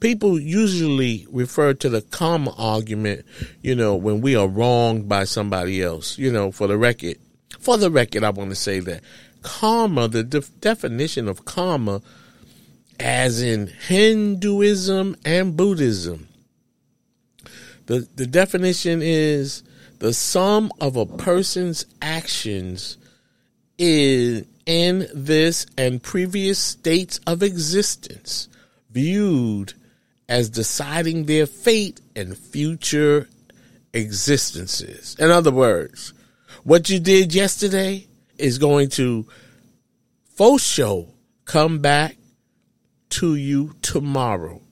people 0.00 0.40
usually 0.40 1.26
refer 1.30 1.74
to 1.74 1.88
the 1.88 2.02
karma 2.02 2.54
argument, 2.56 3.24
you 3.62 3.74
know, 3.74 3.94
when 3.94 4.20
we 4.20 4.34
are 4.34 4.48
wronged 4.48 5.08
by 5.08 5.24
somebody 5.24 5.82
else. 5.82 6.18
You 6.18 6.32
know, 6.32 6.50
for 6.50 6.66
the 6.66 6.78
record, 6.78 7.18
for 7.58 7.76
the 7.76 7.90
record, 7.90 8.24
I 8.24 8.30
want 8.30 8.50
to 8.50 8.56
say 8.56 8.80
that 8.80 9.02
karma, 9.42 10.08
the 10.08 10.24
de- 10.24 10.40
definition 10.60 11.28
of 11.28 11.44
karma, 11.44 12.02
as 12.98 13.40
in 13.40 13.68
Hinduism 13.68 15.16
and 15.24 15.56
Buddhism, 15.56 16.28
the 17.86 18.08
the 18.16 18.26
definition 18.26 19.00
is 19.02 19.62
the 19.98 20.12
sum 20.12 20.72
of 20.80 20.96
a 20.96 21.06
person's 21.06 21.86
actions 22.02 22.96
in 23.78 24.46
in 24.66 25.08
this 25.14 25.66
and 25.76 26.02
previous 26.02 26.58
states 26.58 27.18
of 27.26 27.42
existence 27.42 28.48
viewed 28.90 29.74
as 30.30 30.48
deciding 30.48 31.24
their 31.24 31.44
fate 31.44 32.00
and 32.14 32.38
future 32.38 33.28
existences. 33.92 35.16
In 35.18 35.28
other 35.30 35.50
words, 35.50 36.14
what 36.62 36.88
you 36.88 37.00
did 37.00 37.34
yesterday 37.34 38.06
is 38.38 38.56
going 38.58 38.88
to 38.90 39.26
for 40.36 40.56
show 40.58 41.08
come 41.44 41.80
back 41.80 42.16
to 43.10 43.34
you 43.34 43.74
tomorrow. 43.82 44.62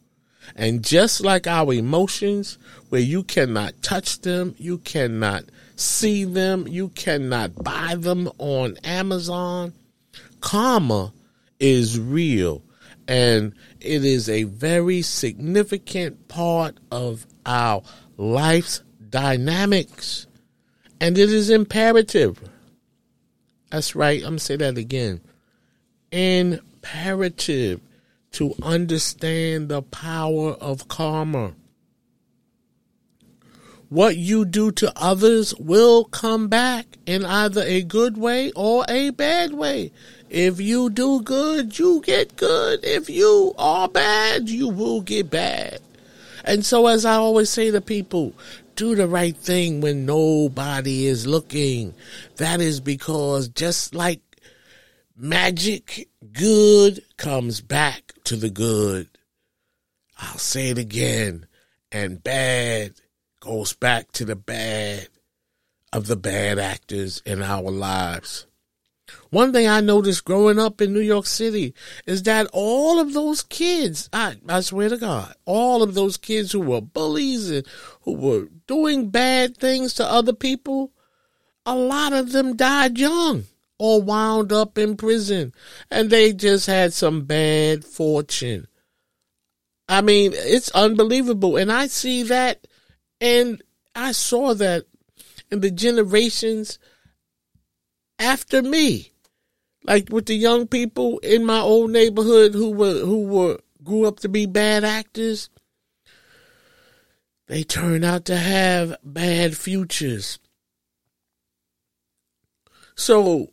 And 0.55 0.85
just 0.85 1.21
like 1.21 1.49
our 1.49 1.73
emotions, 1.75 2.57
where 2.89 3.01
you 3.01 3.25
cannot 3.25 3.83
touch 3.83 4.21
them, 4.21 4.55
you 4.59 4.79
cannot 4.79 5.43
see 5.75 6.25
them, 6.25 6.69
you 6.69 6.91
cannot 6.91 7.65
buy 7.65 7.97
them 7.97 8.31
on 8.39 8.77
Amazon, 8.85 9.73
karma 10.41 11.13
is 11.59 11.99
real. 11.99 12.63
And 13.09 13.55
it 13.81 14.05
is 14.05 14.29
a 14.29 14.45
very 14.45 15.03
significant 15.03 16.29
part 16.29 16.79
of 16.91 17.27
our 17.47 17.83
life's 18.17 18.83
dynamics. 19.09 20.27
And 21.01 21.17
it 21.17 21.31
is 21.31 21.51
imperative. 21.51 22.41
That's 23.71 23.95
right. 23.95 24.19
I'm 24.19 24.31
going 24.31 24.39
to 24.39 24.45
say 24.45 24.57
that 24.57 24.79
again. 24.79 25.21
Imperative 26.11 27.81
to 28.33 28.55
understand 28.63 29.69
the 29.69 29.83
power 29.83 30.53
of 30.53 30.89
karma. 30.89 31.55
What 33.89 34.19
you 34.19 34.45
do 34.45 34.71
to 34.73 34.93
others 34.97 35.55
will 35.55 36.05
come 36.05 36.49
back 36.49 36.99
in 37.07 37.25
either 37.25 37.63
a 37.63 37.83
good 37.83 38.19
way 38.19 38.53
or 38.53 38.85
a 38.87 39.11
bad 39.11 39.55
way. 39.55 39.93
If 40.29 40.61
you 40.61 40.91
do 40.91 41.23
good, 41.23 41.79
you 41.79 42.03
get 42.03 42.37
good. 42.37 42.85
If 42.85 43.09
you 43.09 43.55
are 43.57 43.89
bad, 43.89 44.51
you 44.51 44.69
will 44.69 45.01
get 45.01 45.31
bad. 45.31 45.81
And 46.45 46.67
so, 46.67 46.87
as 46.87 47.07
I 47.07 47.15
always 47.15 47.49
say 47.49 47.71
to 47.71 47.81
people, 47.81 48.35
do 48.77 48.95
the 48.95 49.09
right 49.09 49.37
thing 49.37 49.81
when 49.81 50.05
nobody 50.05 51.07
is 51.07 51.27
looking. 51.27 51.95
That 52.37 52.61
is 52.61 52.81
because 52.81 53.49
just 53.49 53.95
like 53.95 54.21
magic, 55.17 56.11
good 56.33 57.03
comes 57.17 57.63
back 57.63 58.13
to 58.25 58.37
the 58.37 58.51
good. 58.51 59.09
I'll 60.19 60.37
say 60.37 60.69
it 60.69 60.79
again. 60.79 61.47
And 61.91 62.23
bad 62.23 62.93
goes 63.49 63.73
back 63.73 64.13
to 64.13 64.25
the 64.27 64.37
bad. 64.37 65.09
of 65.91 66.07
the 66.07 66.17
bad 66.17 66.59
actors 66.59 67.23
in 67.25 67.43
our 67.43 67.71
lives. 67.71 68.47
One 69.31 69.55
thing 69.55 69.67
I 69.67 69.81
noticed 69.81 70.27
growing 70.27 70.59
up 70.59 70.83
in 70.83 70.93
New 70.93 71.01
York 71.01 71.25
City 71.25 71.73
is 72.05 72.25
that 72.25 72.47
all 72.53 73.01
of 73.01 73.15
those 73.15 73.43
kids, 73.43 74.11
I, 74.13 74.37
I 74.47 74.61
swear 74.61 74.91
to 74.91 74.99
God, 74.99 75.35
all 75.47 75.83
of 75.83 75.95
those 75.95 76.19
kids 76.19 76.53
who 76.53 76.61
were 76.61 76.83
bullies 76.83 77.51
and 77.51 77.67
who 78.03 78.13
were 78.13 78.49
doing 78.67 79.09
bad 79.09 79.57
things 79.57 79.95
to 79.95 80.05
other 80.05 80.35
people, 80.35 80.93
a 81.65 81.75
lot 81.75 82.13
of 82.13 82.33
them 82.33 82.55
died 82.55 82.99
young 82.99 83.45
or 83.79 84.03
wound 84.03 84.53
up 84.53 84.77
in 84.77 84.95
prison 84.95 85.55
and 85.91 86.11
they 86.11 86.35
just 86.35 86.67
had 86.67 86.93
some 86.93 87.25
bad 87.25 87.83
fortune. 87.83 88.67
I 89.89 90.03
mean, 90.03 90.33
it's 90.35 90.71
unbelievable. 90.73 91.57
And 91.57 91.73
I 91.73 91.87
see 91.87 92.25
that 92.25 92.67
and 93.21 93.63
I 93.95 94.13
saw 94.13 94.55
that 94.55 94.85
in 95.51 95.61
the 95.61 95.71
generations 95.71 96.79
after 98.19 98.63
me. 98.63 99.13
Like 99.85 100.11
with 100.11 100.27
the 100.27 100.35
young 100.35 100.67
people 100.67 101.19
in 101.21 101.47
my 101.47 101.61
old 101.61 101.91
neighborhood 101.91 102.53
who 102.53 102.71
were 102.71 103.01
who 103.01 103.25
were 103.25 103.59
grew 103.83 104.07
up 104.07 104.21
to 104.21 104.29
be 104.29 104.45
bad 104.45 104.85
actors, 104.85 105.49
they 107.47 107.63
turned 107.63 108.05
out 108.05 108.27
to 108.27 108.37
have 108.37 108.97
bad 109.03 109.57
futures. 109.57 110.39
So 112.95 113.53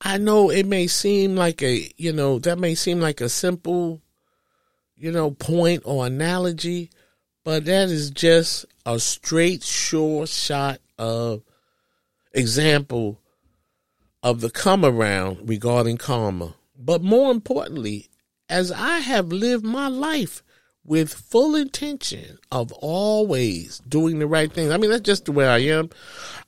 I 0.00 0.18
know 0.18 0.50
it 0.50 0.66
may 0.66 0.86
seem 0.86 1.34
like 1.34 1.62
a, 1.62 1.90
you 1.96 2.12
know, 2.12 2.38
that 2.40 2.58
may 2.58 2.74
seem 2.74 3.00
like 3.00 3.20
a 3.20 3.28
simple, 3.28 4.02
you 4.94 5.10
know, 5.10 5.30
point 5.32 5.82
or 5.84 6.06
analogy, 6.06 6.90
but 7.46 7.64
that 7.66 7.90
is 7.90 8.10
just 8.10 8.66
a 8.84 8.98
straight, 8.98 9.62
sure 9.62 10.26
shot 10.26 10.80
of 10.98 11.42
example 12.32 13.20
of 14.20 14.40
the 14.40 14.50
come 14.50 14.84
around 14.84 15.48
regarding 15.48 15.96
karma. 15.96 16.56
But 16.76 17.04
more 17.04 17.30
importantly, 17.30 18.08
as 18.48 18.72
I 18.72 18.98
have 18.98 19.28
lived 19.28 19.64
my 19.64 19.86
life 19.86 20.42
with 20.84 21.14
full 21.14 21.54
intention 21.54 22.36
of 22.50 22.72
always 22.72 23.80
doing 23.88 24.18
the 24.18 24.26
right 24.26 24.52
thing. 24.52 24.72
I 24.72 24.76
mean, 24.76 24.90
that's 24.90 25.02
just 25.02 25.26
the 25.26 25.32
way 25.32 25.46
I 25.46 25.58
am. 25.58 25.90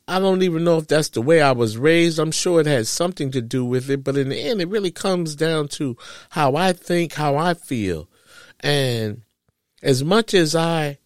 I 0.08 0.18
don't 0.18 0.42
even 0.42 0.64
know 0.64 0.78
if 0.78 0.88
that's 0.88 1.10
the 1.10 1.22
way 1.22 1.40
I 1.40 1.52
was 1.52 1.76
raised. 1.76 2.18
I'm 2.18 2.32
sure 2.32 2.60
it 2.60 2.66
has 2.66 2.88
something 2.88 3.30
to 3.30 3.40
do 3.40 3.64
with 3.64 3.88
it, 3.88 4.02
but 4.02 4.16
in 4.16 4.30
the 4.30 4.40
end, 4.40 4.60
it 4.60 4.68
really 4.68 4.90
comes 4.90 5.36
down 5.36 5.68
to 5.68 5.96
how 6.30 6.56
I 6.56 6.72
think, 6.72 7.14
how 7.14 7.36
I 7.36 7.54
feel. 7.54 8.08
And 8.58 9.22
as 9.82 10.02
much 10.02 10.34
as 10.34 10.54
I 10.54 10.98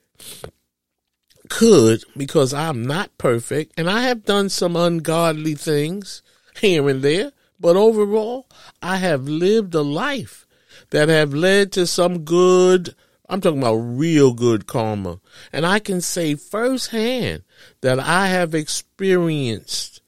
could, 1.49 2.05
because 2.17 2.55
I'm 2.55 2.87
not 2.87 3.17
perfect 3.19 3.75
and 3.77 3.91
I 3.91 4.03
have 4.03 4.25
done 4.25 4.49
some 4.49 4.77
ungodly 4.77 5.55
things, 5.55 6.23
here 6.61 6.89
and 6.89 7.03
there, 7.03 7.33
but 7.61 7.77
overall, 7.77 8.49
I 8.83 8.97
have 8.97 9.29
lived 9.29 9.75
a 9.75 9.83
life 9.83 10.47
that 10.91 11.09
have 11.09 11.33
led 11.33 11.73
to 11.73 11.87
some 11.87 12.25
good, 12.25 12.95
I'm 13.29 13.41
talking 13.41 13.61
about 13.61 13.75
real 13.75 14.33
good 14.33 14.67
karma. 14.67 15.21
And 15.53 15.65
I 15.65 15.79
can 15.79 16.01
say 16.01 16.35
firsthand 16.35 17.45
that 17.81 17.99
I 17.99 18.29
have 18.29 18.55
experienced 18.55 20.03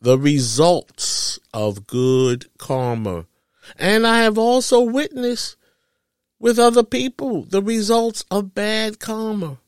the 0.00 0.18
results 0.18 1.38
of 1.52 1.86
good 1.86 2.46
karma. 2.58 3.26
And 3.78 4.06
I 4.06 4.22
have 4.22 4.38
also 4.38 4.80
witnessed 4.80 5.56
with 6.38 6.58
other 6.58 6.82
people 6.82 7.42
the 7.42 7.62
results 7.62 8.24
of 8.30 8.54
bad 8.54 8.98
karma. 8.98 9.58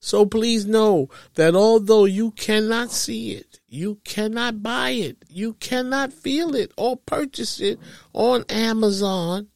So 0.00 0.24
please 0.24 0.64
know 0.64 1.10
that 1.34 1.54
although 1.54 2.06
you 2.06 2.30
cannot 2.30 2.90
see 2.90 3.32
it, 3.32 3.60
you 3.68 3.96
cannot 4.02 4.62
buy 4.62 4.90
it. 4.90 5.18
You 5.28 5.54
cannot 5.54 6.12
feel 6.12 6.54
it 6.54 6.72
or 6.78 6.96
purchase 6.96 7.60
it 7.60 7.78
on 8.14 8.44
Amazon. 8.48 9.48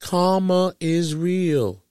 Karma 0.00 0.74
is 0.80 1.14
real. 1.14 1.82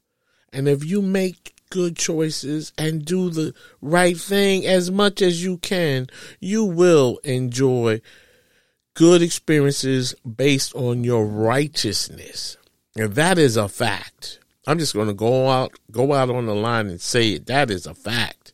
And 0.53 0.67
if 0.67 0.85
you 0.85 1.01
make 1.01 1.55
good 1.69 1.97
choices 1.97 2.71
and 2.77 3.03
do 3.03 3.29
the 3.29 3.53
right 3.81 4.17
thing 4.17 4.65
as 4.65 4.91
much 4.91 5.21
as 5.21 5.43
you 5.43 5.57
can, 5.57 6.07
you 6.39 6.63
will 6.63 7.17
enjoy 7.23 8.01
good 8.93 9.21
experiences 9.21 10.13
based 10.23 10.73
on 10.75 11.03
your 11.03 11.25
righteousness. 11.25 12.57
That 12.97 13.37
is 13.37 13.57
a 13.57 13.69
fact. 13.69 14.39
I'm 14.65 14.79
just 14.79 14.93
going 14.93 15.07
to 15.07 15.13
go 15.13 15.49
out 15.49 15.71
go 15.91 16.13
out 16.13 16.29
on 16.29 16.45
the 16.45 16.55
line 16.55 16.87
and 16.87 16.99
say 16.99 17.33
it. 17.33 17.45
That 17.45 17.69
is 17.69 17.85
a 17.85 17.93
fact. 17.93 18.53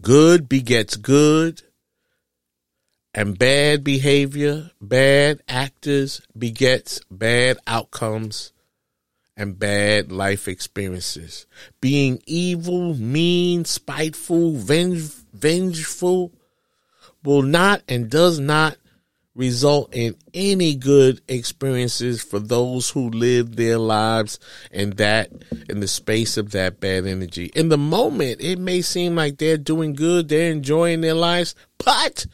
Good 0.00 0.48
begets 0.48 0.96
good, 0.96 1.62
and 3.12 3.38
bad 3.38 3.84
behavior, 3.84 4.70
bad 4.80 5.42
actors 5.48 6.22
begets 6.38 7.00
bad 7.10 7.58
outcomes 7.66 8.52
and 9.36 9.58
bad 9.58 10.12
life 10.12 10.48
experiences. 10.48 11.46
Being 11.80 12.22
evil, 12.26 12.94
mean, 12.94 13.64
spiteful, 13.64 14.52
venge- 14.52 15.12
vengeful 15.32 16.32
will 17.24 17.42
not 17.42 17.82
and 17.88 18.08
does 18.08 18.38
not 18.38 18.76
result 19.40 19.88
in 19.94 20.14
any 20.34 20.74
good 20.74 21.22
experiences 21.26 22.22
for 22.22 22.38
those 22.38 22.90
who 22.90 23.08
live 23.08 23.56
their 23.56 23.78
lives 23.78 24.38
in 24.70 24.90
that 24.90 25.30
in 25.68 25.80
the 25.80 25.88
space 25.88 26.36
of 26.36 26.50
that 26.50 26.78
bad 26.78 27.06
energy. 27.06 27.50
In 27.54 27.70
the 27.70 27.78
moment, 27.78 28.42
it 28.42 28.58
may 28.58 28.82
seem 28.82 29.16
like 29.16 29.38
they're 29.38 29.56
doing 29.56 29.94
good, 29.94 30.28
they're 30.28 30.52
enjoying 30.52 31.00
their 31.00 31.14
lives, 31.14 31.54
but 31.78 32.26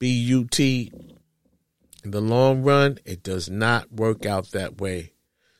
BUT 0.00 0.58
in 0.58 0.90
the 2.12 2.20
long 2.22 2.62
run, 2.62 2.98
it 3.04 3.22
does 3.22 3.50
not 3.50 3.92
work 3.92 4.24
out 4.24 4.52
that 4.52 4.80
way. 4.80 5.12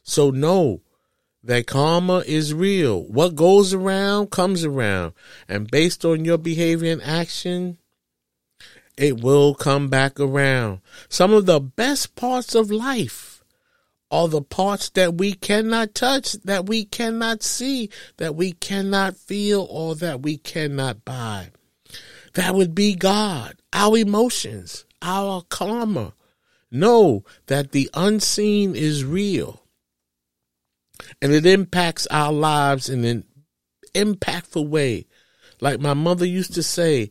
So 0.03 0.31
know 0.31 0.81
that 1.45 1.67
karma 1.67 2.23
is 2.27 2.55
real. 2.55 3.03
What 3.03 3.35
goes 3.35 3.75
around 3.75 4.31
comes 4.31 4.65
around. 4.65 5.13
And 5.49 5.71
based 5.71 6.05
on 6.07 6.25
your 6.25 6.39
behavior 6.39 6.91
and 6.91 7.03
action, 7.03 7.77
it 8.99 9.23
will 9.23 9.55
come 9.55 9.89
back 9.89 10.19
around. 10.19 10.81
Some 11.09 11.33
of 11.33 11.47
the 11.47 11.61
best 11.61 12.17
parts 12.17 12.55
of 12.57 12.71
life 12.71 13.45
are 14.11 14.27
the 14.27 14.43
parts 14.43 14.89
that 14.91 15.15
we 15.15 15.35
cannot 15.35 15.95
touch, 15.95 16.33
that 16.45 16.67
we 16.67 16.85
cannot 16.85 17.43
see, 17.43 17.91
that 18.17 18.35
we 18.35 18.53
cannot 18.53 19.17
feel, 19.17 19.67
or 19.71 19.95
that 19.95 20.23
we 20.23 20.37
cannot 20.37 21.05
buy. 21.05 21.51
That 22.35 22.55
would 22.55 22.75
be 22.75 22.97
God, 22.97 23.55
our 23.73 23.97
emotions, 23.97 24.85
our 25.01 25.43
karma. 25.43 26.15
Know 26.71 27.25
that 27.47 27.73
the 27.73 27.89
unseen 27.95 28.75
is 28.75 29.05
real 29.05 29.63
and 31.23 31.33
it 31.33 31.47
impacts 31.47 32.07
our 32.11 32.33
lives 32.33 32.91
in 32.91 33.05
an 33.05 33.25
impactful 33.95 34.69
way. 34.69 35.07
Like 35.61 35.81
my 35.81 35.95
mother 35.95 36.27
used 36.27 36.55
to 36.55 36.63
say, 36.63 37.11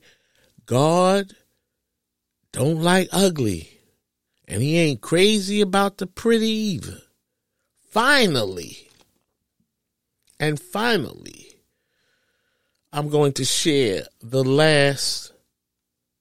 God 0.68 1.34
don't 2.54 2.82
like 2.82 3.10
ugly. 3.12 3.70
And 4.48 4.62
he 4.62 4.78
ain't 4.78 5.02
crazy 5.02 5.62
about 5.62 5.98
the 5.98 6.08
pretty 6.08 6.48
either. 6.48 7.00
Finally, 7.90 8.88
and 10.40 10.60
finally, 10.60 11.48
I'm 12.94 13.10
going 13.10 13.34
to 13.34 13.46
share 13.46 14.04
the 14.22 14.44
last 14.44 15.34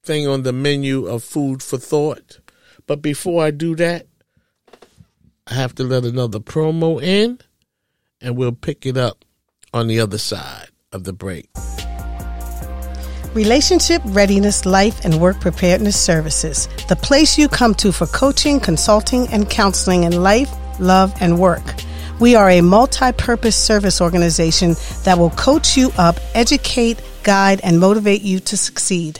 thing 0.03 0.27
on 0.27 0.43
the 0.43 0.53
menu 0.53 1.05
of 1.05 1.23
food 1.23 1.61
for 1.61 1.77
thought. 1.77 2.39
But 2.85 3.01
before 3.01 3.43
I 3.43 3.51
do 3.51 3.75
that, 3.75 4.07
I 5.45 5.53
have 5.53 5.75
to 5.75 5.83
let 5.83 6.03
another 6.03 6.39
promo 6.39 7.01
in, 7.01 7.39
and 8.21 8.35
we'll 8.35 8.51
pick 8.51 8.85
it 8.85 8.97
up 8.97 9.23
on 9.73 9.87
the 9.87 9.99
other 9.99 10.17
side 10.17 10.69
of 10.91 11.03
the 11.03 11.13
break. 11.13 11.49
Relationship 13.33 14.01
Readiness 14.05 14.65
Life 14.65 15.05
and 15.05 15.19
Work 15.19 15.39
Preparedness 15.39 15.99
Services, 15.99 16.67
the 16.87 16.95
place 16.95 17.37
you 17.37 17.47
come 17.47 17.75
to 17.75 17.91
for 17.91 18.07
coaching, 18.07 18.59
consulting, 18.59 19.27
and 19.29 19.49
counseling 19.49 20.03
in 20.03 20.23
life, 20.23 20.49
love, 20.79 21.13
and 21.21 21.37
work. 21.37 21.63
We 22.19 22.35
are 22.35 22.49
a 22.49 22.61
multi 22.61 23.11
purpose 23.11 23.55
service 23.55 24.01
organization 24.01 24.75
that 25.03 25.17
will 25.17 25.29
coach 25.31 25.77
you 25.77 25.91
up, 25.97 26.17
educate, 26.33 27.01
guide, 27.23 27.61
and 27.63 27.79
motivate 27.79 28.23
you 28.23 28.39
to 28.39 28.57
succeed. 28.57 29.19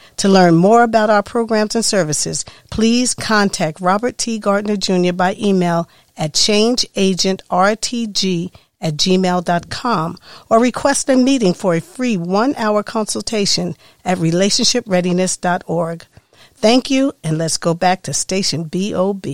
To 0.21 0.29
learn 0.29 0.55
more 0.55 0.83
about 0.83 1.09
our 1.09 1.23
programs 1.23 1.73
and 1.73 1.83
services, 1.83 2.45
please 2.69 3.15
contact 3.15 3.81
Robert 3.81 4.19
T. 4.19 4.37
Gardner 4.37 4.77
Jr. 4.77 5.13
by 5.13 5.35
email 5.39 5.89
at 6.15 6.33
changeagentrtg 6.33 8.53
at 8.79 8.97
gmail.com 8.97 10.17
or 10.47 10.59
request 10.59 11.09
a 11.09 11.15
meeting 11.15 11.55
for 11.55 11.73
a 11.73 11.81
free 11.81 12.17
one 12.17 12.53
hour 12.55 12.83
consultation 12.83 13.75
at 14.05 14.19
relationshipreadiness.org. 14.19 16.05
Thank 16.53 16.91
you, 16.91 17.13
and 17.23 17.39
let's 17.39 17.57
go 17.57 17.73
back 17.73 18.03
to 18.03 18.13
station 18.13 18.65
BOB. 18.65 19.25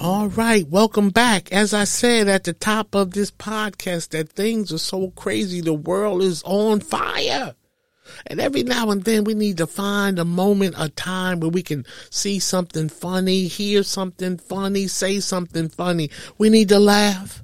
All 0.00 0.26
right, 0.26 0.66
welcome 0.66 1.10
back. 1.10 1.52
As 1.52 1.72
I 1.72 1.84
said 1.84 2.26
at 2.26 2.42
the 2.42 2.52
top 2.52 2.96
of 2.96 3.12
this 3.12 3.30
podcast, 3.30 4.08
that 4.08 4.30
things 4.30 4.72
are 4.72 4.78
so 4.78 5.10
crazy, 5.10 5.60
the 5.60 5.72
world 5.72 6.20
is 6.20 6.42
on 6.42 6.80
fire. 6.80 7.54
And 8.26 8.40
every 8.40 8.62
now 8.62 8.90
and 8.90 9.04
then 9.04 9.24
we 9.24 9.34
need 9.34 9.58
to 9.58 9.66
find 9.66 10.18
a 10.18 10.24
moment, 10.24 10.74
a 10.78 10.88
time 10.88 11.40
where 11.40 11.50
we 11.50 11.62
can 11.62 11.84
see 12.10 12.38
something 12.38 12.88
funny, 12.88 13.46
hear 13.46 13.82
something 13.82 14.38
funny, 14.38 14.86
say 14.86 15.20
something 15.20 15.68
funny. 15.68 16.10
We 16.38 16.50
need 16.50 16.68
to 16.70 16.78
laugh. 16.78 17.42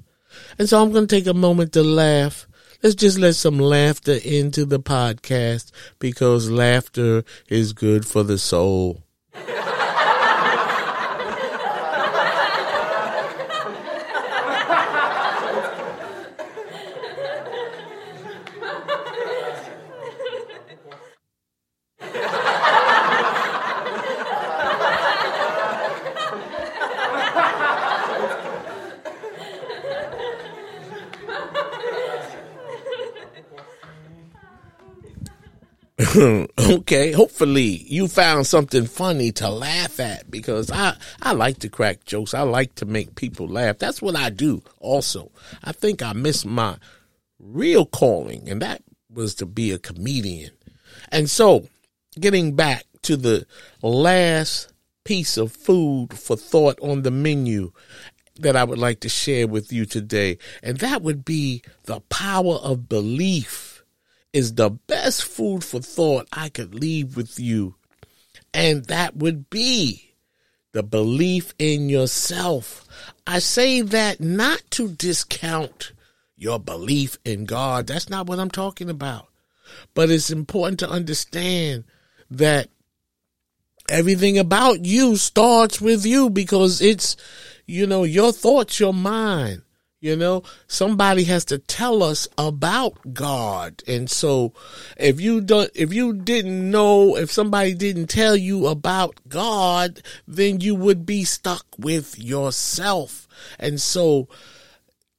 And 0.57 0.67
so 0.67 0.81
I'm 0.81 0.91
going 0.91 1.07
to 1.07 1.15
take 1.15 1.27
a 1.27 1.33
moment 1.33 1.73
to 1.73 1.83
laugh. 1.83 2.47
Let's 2.83 2.95
just 2.95 3.19
let 3.19 3.35
some 3.35 3.59
laughter 3.59 4.17
into 4.23 4.65
the 4.65 4.79
podcast 4.79 5.71
because 5.99 6.49
laughter 6.49 7.23
is 7.47 7.73
good 7.73 8.07
for 8.07 8.23
the 8.23 8.39
soul. 8.39 9.00
okay, 36.59 37.11
hopefully 37.11 37.83
you 37.87 38.07
found 38.07 38.47
something 38.47 38.85
funny 38.85 39.31
to 39.33 39.49
laugh 39.49 39.99
at 39.99 40.31
because 40.31 40.71
I 40.71 40.95
I 41.21 41.33
like 41.33 41.59
to 41.59 41.69
crack 41.69 42.05
jokes. 42.05 42.33
I 42.33 42.41
like 42.41 42.75
to 42.75 42.85
make 42.85 43.15
people 43.15 43.47
laugh. 43.47 43.77
That's 43.77 44.01
what 44.01 44.15
I 44.15 44.29
do 44.29 44.63
also. 44.79 45.31
I 45.63 45.73
think 45.73 46.01
I 46.01 46.13
missed 46.13 46.45
my 46.45 46.77
real 47.39 47.85
calling 47.85 48.49
and 48.49 48.61
that 48.61 48.81
was 49.13 49.35
to 49.35 49.45
be 49.45 49.71
a 49.71 49.79
comedian. 49.79 50.51
And 51.11 51.29
so, 51.29 51.67
getting 52.19 52.55
back 52.55 52.85
to 53.03 53.17
the 53.17 53.45
last 53.81 54.71
piece 55.03 55.37
of 55.37 55.51
food 55.51 56.17
for 56.17 56.35
thought 56.35 56.79
on 56.81 57.01
the 57.01 57.11
menu 57.11 57.71
that 58.39 58.55
I 58.55 58.63
would 58.63 58.79
like 58.79 59.01
to 59.01 59.09
share 59.09 59.47
with 59.47 59.71
you 59.73 59.85
today, 59.85 60.37
and 60.63 60.77
that 60.77 61.01
would 61.01 61.25
be 61.25 61.63
the 61.83 61.99
power 62.01 62.55
of 62.55 62.89
belief 62.89 63.70
is 64.33 64.55
the 64.55 64.69
best 64.69 65.23
food 65.23 65.63
for 65.63 65.79
thought 65.79 66.27
I 66.31 66.49
could 66.49 66.73
leave 66.75 67.15
with 67.17 67.39
you. 67.39 67.75
And 68.53 68.85
that 68.85 69.15
would 69.15 69.49
be 69.49 70.13
the 70.73 70.83
belief 70.83 71.53
in 71.59 71.89
yourself. 71.89 72.85
I 73.27 73.39
say 73.39 73.81
that 73.81 74.19
not 74.19 74.61
to 74.71 74.89
discount 74.89 75.93
your 76.37 76.59
belief 76.59 77.17
in 77.23 77.45
God. 77.45 77.87
That's 77.87 78.09
not 78.09 78.27
what 78.27 78.39
I'm 78.39 78.51
talking 78.51 78.89
about. 78.89 79.27
But 79.93 80.09
it's 80.09 80.31
important 80.31 80.79
to 80.79 80.89
understand 80.89 81.83
that 82.29 82.69
everything 83.89 84.37
about 84.37 84.85
you 84.85 85.17
starts 85.17 85.81
with 85.81 86.05
you 86.05 86.29
because 86.29 86.81
it's, 86.81 87.15
you 87.65 87.85
know, 87.85 88.03
your 88.03 88.31
thoughts, 88.31 88.79
your 88.79 88.93
mind. 88.93 89.61
You 90.01 90.15
know, 90.15 90.41
somebody 90.65 91.25
has 91.25 91.45
to 91.45 91.59
tell 91.59 92.01
us 92.01 92.27
about 92.35 93.13
God. 93.13 93.83
And 93.87 94.09
so 94.09 94.51
if 94.97 95.21
you 95.21 95.41
don't, 95.41 95.69
if 95.75 95.93
you 95.93 96.13
didn't 96.13 96.71
know, 96.71 97.15
if 97.15 97.31
somebody 97.31 97.75
didn't 97.75 98.07
tell 98.07 98.35
you 98.35 98.65
about 98.65 99.19
God, 99.27 100.01
then 100.27 100.59
you 100.59 100.73
would 100.73 101.05
be 101.05 101.23
stuck 101.23 101.67
with 101.77 102.17
yourself. 102.17 103.27
And 103.59 103.79
so 103.79 104.27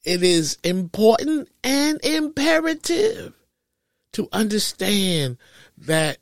it 0.04 0.24
is 0.24 0.58
important 0.64 1.48
and 1.62 2.04
imperative 2.04 3.34
to 4.14 4.28
understand 4.32 5.38
that 5.78 6.18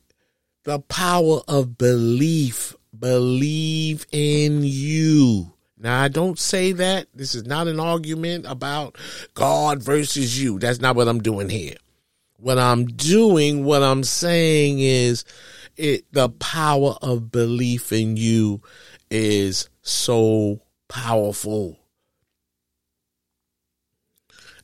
the 0.64 0.80
power 0.80 1.40
of 1.48 1.78
belief, 1.78 2.76
believe 2.98 4.06
in 4.12 4.60
you 4.64 5.54
now, 5.80 6.02
I 6.02 6.08
don't 6.08 6.38
say 6.38 6.72
that. 6.72 7.06
This 7.14 7.34
is 7.34 7.46
not 7.46 7.66
an 7.66 7.80
argument 7.80 8.44
about 8.46 8.96
God 9.32 9.82
versus 9.82 10.40
you. 10.40 10.58
That's 10.58 10.80
not 10.80 10.94
what 10.94 11.08
I'm 11.08 11.22
doing 11.22 11.48
here. 11.48 11.76
What 12.36 12.58
I'm 12.58 12.84
doing, 12.84 13.64
what 13.64 13.82
I'm 13.82 14.04
saying 14.04 14.80
is 14.80 15.24
it, 15.78 16.04
the 16.12 16.28
power 16.28 16.96
of 17.00 17.32
belief 17.32 17.92
in 17.92 18.18
you 18.18 18.60
is 19.10 19.70
so 19.80 20.60
powerful. 20.88 21.78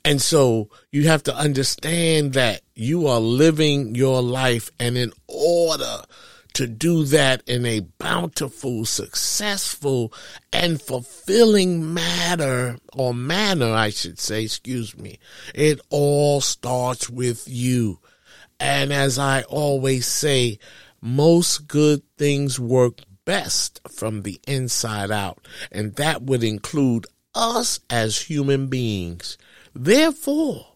And 0.04 0.20
so 0.20 0.68
you 0.92 1.08
have 1.08 1.22
to 1.24 1.34
understand 1.34 2.34
that 2.34 2.60
you 2.74 3.06
are 3.06 3.20
living 3.20 3.94
your 3.94 4.22
life 4.22 4.70
and 4.78 4.98
in 4.98 5.12
order 5.28 6.02
to 6.56 6.66
do 6.66 7.04
that 7.04 7.42
in 7.46 7.66
a 7.66 7.80
bountiful, 7.80 8.86
successful, 8.86 10.10
and 10.50 10.80
fulfilling 10.80 11.92
manner, 11.92 12.78
or 12.94 13.12
manner, 13.12 13.74
I 13.74 13.90
should 13.90 14.18
say, 14.18 14.44
excuse 14.44 14.96
me. 14.96 15.18
It 15.54 15.82
all 15.90 16.40
starts 16.40 17.10
with 17.10 17.46
you. 17.46 17.98
And 18.58 18.90
as 18.90 19.18
I 19.18 19.42
always 19.42 20.06
say, 20.06 20.58
most 21.02 21.68
good 21.68 22.00
things 22.16 22.58
work 22.58 23.00
best 23.26 23.82
from 23.90 24.22
the 24.22 24.40
inside 24.48 25.10
out. 25.10 25.46
And 25.70 25.94
that 25.96 26.22
would 26.22 26.42
include 26.42 27.04
us 27.34 27.80
as 27.90 28.22
human 28.22 28.68
beings. 28.68 29.36
Therefore, 29.74 30.68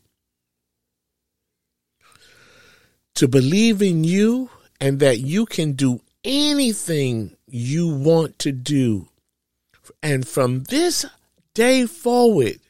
to 3.15 3.27
believe 3.27 3.81
in 3.81 4.05
you 4.05 4.51
and 4.81 5.01
that 5.01 5.19
you 5.19 5.47
can 5.47 5.73
do 5.73 6.01
anything 6.25 7.37
you 7.47 7.89
want 7.89 8.39
to 8.41 8.53
do. 8.53 9.09
And 10.03 10.27
from 10.27 10.65
this 10.65 11.05
day 11.55 11.87
forward, 11.87 12.61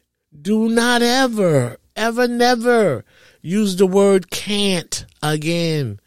do 0.41 0.69
not 0.69 1.03
ever, 1.03 1.77
ever, 1.97 2.29
never 2.29 3.05
use 3.43 3.77
the 3.77 3.87
word 3.87 4.31
can't 4.31 5.05
again. 5.23 6.01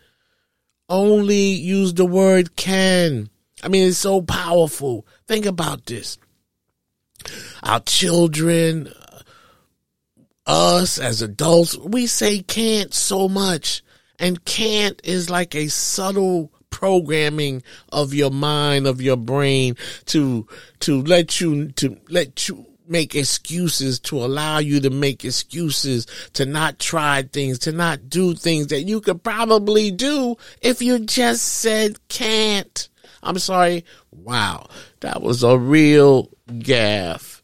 Only 0.89 1.35
use 1.35 1.93
the 1.93 2.05
word 2.05 2.55
can. 2.55 3.29
I 3.63 3.69
mean, 3.69 3.87
it's 3.87 3.97
so 3.97 4.21
powerful. 4.21 5.05
Think 5.27 5.45
about 5.45 5.85
this. 5.85 6.17
Our 7.63 7.79
children, 7.79 8.91
us 10.45 10.99
as 10.99 11.21
adults, 11.21 11.77
we 11.77 12.07
say 12.07 12.41
can't 12.41 12.93
so 12.93 13.29
much. 13.29 13.81
And 14.19 14.43
can't 14.45 14.99
is 15.03 15.29
like 15.29 15.55
a 15.55 15.67
subtle 15.67 16.51
programming 16.69 17.63
of 17.91 18.13
your 18.13 18.31
mind, 18.31 18.87
of 18.87 19.01
your 19.01 19.15
brain 19.15 19.75
to, 20.05 20.47
to 20.79 21.01
let 21.03 21.39
you, 21.39 21.71
to 21.73 21.97
let 22.09 22.49
you 22.49 22.65
make 22.87 23.15
excuses, 23.15 23.99
to 23.99 24.17
allow 24.17 24.57
you 24.57 24.79
to 24.79 24.89
make 24.89 25.23
excuses, 25.23 26.07
to 26.33 26.45
not 26.45 26.79
try 26.79 27.21
things, 27.21 27.59
to 27.59 27.71
not 27.71 28.09
do 28.09 28.33
things 28.33 28.67
that 28.67 28.81
you 28.81 28.99
could 29.01 29.23
probably 29.23 29.91
do 29.91 30.35
if 30.61 30.81
you 30.81 30.99
just 30.99 31.43
said 31.43 31.97
can't. 32.09 32.89
I'm 33.21 33.39
sorry. 33.39 33.85
Wow. 34.11 34.67
That 34.99 35.21
was 35.21 35.43
a 35.43 35.57
real 35.57 36.29
gaff. 36.59 37.41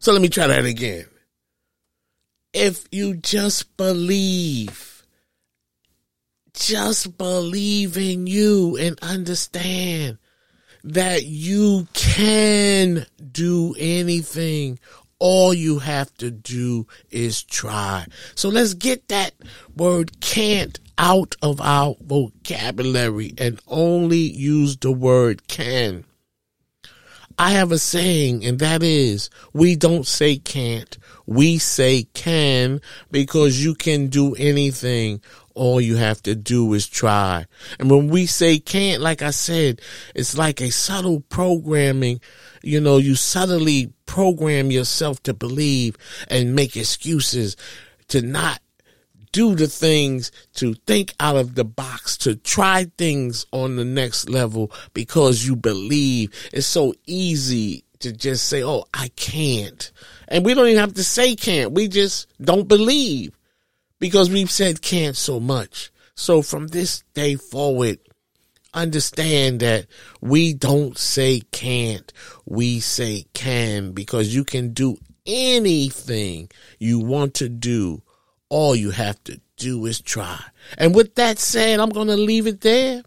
So 0.00 0.12
let 0.12 0.22
me 0.22 0.28
try 0.28 0.46
that 0.46 0.64
again 0.64 1.06
if 2.52 2.86
you 2.90 3.14
just 3.14 3.76
believe, 3.76 5.04
just 6.54 7.16
believe 7.18 7.96
in 7.96 8.26
you 8.26 8.76
and 8.76 8.98
understand 9.00 10.18
that 10.84 11.24
you 11.24 11.86
can 11.92 13.06
do 13.32 13.74
anything. 13.78 14.78
All 15.20 15.52
you 15.52 15.80
have 15.80 16.14
to 16.18 16.30
do 16.30 16.86
is 17.10 17.42
try. 17.42 18.06
So 18.36 18.48
let's 18.48 18.74
get 18.74 19.08
that 19.08 19.32
word 19.76 20.20
can't 20.20 20.78
out 20.96 21.34
of 21.42 21.60
our 21.60 21.96
vocabulary 22.00 23.34
and 23.36 23.60
only 23.66 24.18
use 24.18 24.76
the 24.76 24.92
word 24.92 25.46
can. 25.48 26.04
I 27.38 27.50
have 27.52 27.70
a 27.70 27.78
saying, 27.78 28.44
and 28.44 28.58
that 28.58 28.82
is, 28.82 29.30
we 29.52 29.76
don't 29.76 30.06
say 30.06 30.38
can't. 30.38 30.98
We 31.28 31.58
say 31.58 32.04
can 32.14 32.80
because 33.10 33.62
you 33.62 33.74
can 33.74 34.06
do 34.06 34.34
anything. 34.36 35.20
All 35.54 35.78
you 35.78 35.96
have 35.96 36.22
to 36.22 36.34
do 36.34 36.72
is 36.72 36.88
try. 36.88 37.44
And 37.78 37.90
when 37.90 38.08
we 38.08 38.24
say 38.24 38.58
can't, 38.58 39.02
like 39.02 39.20
I 39.20 39.28
said, 39.28 39.82
it's 40.14 40.38
like 40.38 40.62
a 40.62 40.70
subtle 40.70 41.20
programming. 41.20 42.22
You 42.62 42.80
know, 42.80 42.96
you 42.96 43.14
subtly 43.14 43.92
program 44.06 44.70
yourself 44.70 45.22
to 45.24 45.34
believe 45.34 45.98
and 46.28 46.56
make 46.56 46.78
excuses 46.78 47.58
to 48.08 48.22
not 48.22 48.62
do 49.30 49.54
the 49.54 49.66
things, 49.66 50.32
to 50.54 50.72
think 50.86 51.14
out 51.20 51.36
of 51.36 51.56
the 51.56 51.64
box, 51.64 52.16
to 52.16 52.36
try 52.36 52.86
things 52.96 53.44
on 53.52 53.76
the 53.76 53.84
next 53.84 54.30
level 54.30 54.72
because 54.94 55.46
you 55.46 55.56
believe. 55.56 56.30
It's 56.54 56.66
so 56.66 56.94
easy 57.04 57.84
to 58.00 58.12
just 58.12 58.48
say, 58.48 58.62
Oh, 58.62 58.84
I 58.92 59.08
can't. 59.08 59.90
And 60.28 60.44
we 60.44 60.54
don't 60.54 60.68
even 60.68 60.80
have 60.80 60.94
to 60.94 61.04
say 61.04 61.36
can't. 61.36 61.72
We 61.72 61.88
just 61.88 62.26
don't 62.40 62.68
believe 62.68 63.32
because 63.98 64.30
we've 64.30 64.50
said 64.50 64.82
can't 64.82 65.16
so 65.16 65.40
much. 65.40 65.90
So 66.14 66.42
from 66.42 66.68
this 66.68 67.04
day 67.14 67.36
forward, 67.36 67.98
understand 68.74 69.60
that 69.60 69.86
we 70.20 70.54
don't 70.54 70.98
say 70.98 71.42
can't. 71.52 72.12
We 72.44 72.80
say 72.80 73.26
can 73.34 73.92
because 73.92 74.34
you 74.34 74.44
can 74.44 74.72
do 74.72 74.98
anything 75.26 76.50
you 76.78 76.98
want 76.98 77.34
to 77.34 77.48
do 77.48 78.02
all 78.48 78.74
you 78.74 78.90
have 78.90 79.22
to 79.24 79.40
do 79.56 79.86
is 79.86 80.00
try. 80.00 80.42
And 80.76 80.94
with 80.94 81.14
that 81.16 81.38
said, 81.38 81.80
I'm 81.80 81.90
going 81.90 82.08
to 82.08 82.16
leave 82.16 82.46
it 82.46 82.60
there. 82.60 83.02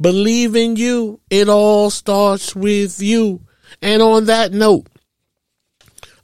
Believe 0.00 0.56
in 0.56 0.76
you. 0.76 1.20
It 1.30 1.48
all 1.48 1.90
starts 1.90 2.56
with 2.56 3.00
you. 3.00 3.42
And 3.82 4.02
on 4.02 4.26
that 4.26 4.52
note, 4.52 4.86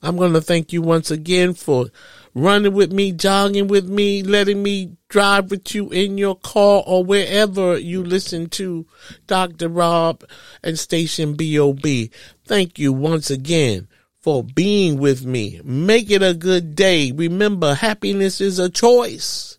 I'm 0.03 0.16
going 0.16 0.32
to 0.32 0.40
thank 0.40 0.72
you 0.72 0.82
once 0.82 1.11
again 1.11 1.55
for 1.55 1.86
running 2.34 2.72
with 2.72 2.92
me, 2.92 3.12
jogging 3.12 3.68
with 3.68 3.88
me, 3.88 4.22
letting 4.22 4.62
me 4.62 4.96
drive 5.09 5.51
with 5.51 5.74
you 5.74 5.90
in 5.90 6.16
your 6.16 6.36
car 6.36 6.82
or 6.86 7.05
wherever 7.05 7.78
you 7.78 8.03
listen 8.03 8.48
to 8.48 8.86
Dr. 9.26 9.68
Rob 9.68 10.24
and 10.62 10.78
Station 10.78 11.34
BOB. 11.34 12.11
Thank 12.44 12.78
you 12.78 12.92
once 12.92 13.30
again 13.30 13.88
for 14.20 14.44
being 14.44 14.98
with 14.98 15.24
me. 15.24 15.61
Make 15.64 16.11
it 16.11 16.22
a 16.22 16.34
good 16.34 16.74
day. 16.74 17.12
Remember, 17.12 17.74
happiness 17.74 18.40
is 18.40 18.59
a 18.59 18.70
choice. 18.70 19.59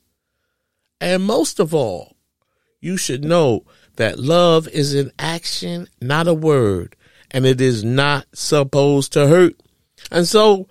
And 0.99 1.23
most 1.23 1.59
of 1.59 1.73
all, 1.73 2.15
you 2.79 2.95
should 2.97 3.23
know 3.23 3.65
that 3.95 4.19
love 4.19 4.67
is 4.67 4.93
an 4.93 5.11
action, 5.19 5.87
not 5.99 6.27
a 6.27 6.33
word, 6.33 6.95
and 7.31 7.45
it 7.45 7.61
is 7.61 7.83
not 7.83 8.25
supposed 8.33 9.13
to 9.13 9.27
hurt. 9.27 9.55
And 10.11 10.27
so, 10.27 10.67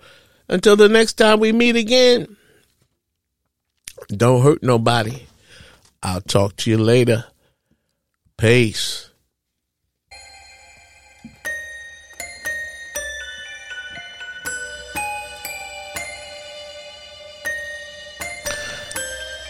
until 0.47 0.75
the 0.75 0.89
next 0.89 1.13
time 1.13 1.39
we 1.39 1.51
meet 1.51 1.75
again, 1.75 2.37
don't 4.09 4.41
hurt 4.41 4.63
nobody. 4.63 5.23
I'll 6.03 6.21
talk 6.21 6.55
to 6.57 6.69
you 6.71 6.77
later. 6.77 7.25
Peace. 8.37 9.09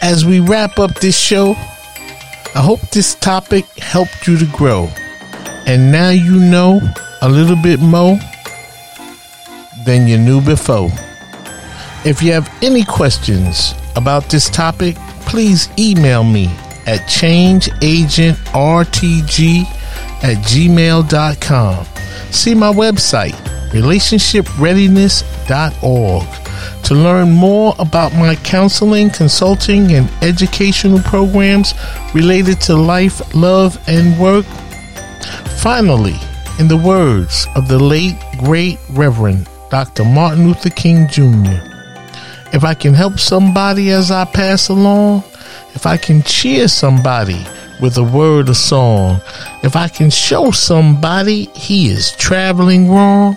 As 0.02 0.26
we 0.26 0.40
wrap 0.40 0.78
up 0.78 0.98
this 1.00 1.16
show, 1.16 1.52
I 2.54 2.60
hope 2.60 2.80
this 2.90 3.14
topic 3.14 3.64
helped 3.78 4.26
you 4.26 4.36
to 4.36 4.46
grow. 4.46 4.90
And 5.64 5.92
now 5.92 6.10
you 6.10 6.34
know 6.34 6.80
a 7.22 7.28
little 7.28 7.56
bit 7.56 7.80
more 7.80 8.18
than 9.84 10.06
you 10.06 10.16
knew 10.18 10.40
before. 10.40 10.90
If 12.04 12.20
you 12.20 12.32
have 12.32 12.52
any 12.62 12.84
questions 12.84 13.74
about 13.94 14.28
this 14.28 14.50
topic, 14.50 14.96
please 15.20 15.68
email 15.78 16.24
me 16.24 16.46
at 16.86 17.08
changeagentrtg 17.08 19.64
at 20.24 20.36
gmail.com. 20.44 21.86
See 22.32 22.54
my 22.54 22.72
website, 22.72 23.34
relationshipreadiness.org 23.70 26.26
to 26.84 26.94
learn 26.94 27.30
more 27.30 27.74
about 27.78 28.14
my 28.14 28.34
counseling, 28.36 29.10
consulting, 29.10 29.92
and 29.92 30.08
educational 30.22 31.00
programs 31.00 31.74
related 32.14 32.58
to 32.62 32.74
life, 32.74 33.34
love, 33.34 33.78
and 33.88 34.18
work. 34.18 34.46
Finally, 35.60 36.18
in 36.62 36.68
the 36.68 36.76
words 36.76 37.48
of 37.56 37.66
the 37.66 37.76
late, 37.78 38.14
great 38.38 38.78
Reverend 38.90 39.48
Dr. 39.68 40.04
Martin 40.04 40.46
Luther 40.46 40.70
King 40.70 41.08
Jr., 41.08 41.58
if 42.52 42.62
I 42.62 42.72
can 42.72 42.94
help 42.94 43.18
somebody 43.18 43.90
as 43.90 44.12
I 44.12 44.24
pass 44.26 44.68
along, 44.68 45.24
if 45.74 45.86
I 45.86 45.96
can 45.96 46.22
cheer 46.22 46.68
somebody 46.68 47.44
with 47.80 47.98
a 47.98 48.04
word 48.04 48.48
or 48.48 48.54
song, 48.54 49.20
if 49.64 49.74
I 49.74 49.88
can 49.88 50.08
show 50.08 50.52
somebody 50.52 51.46
he 51.46 51.88
is 51.88 52.12
traveling 52.12 52.88
wrong, 52.88 53.36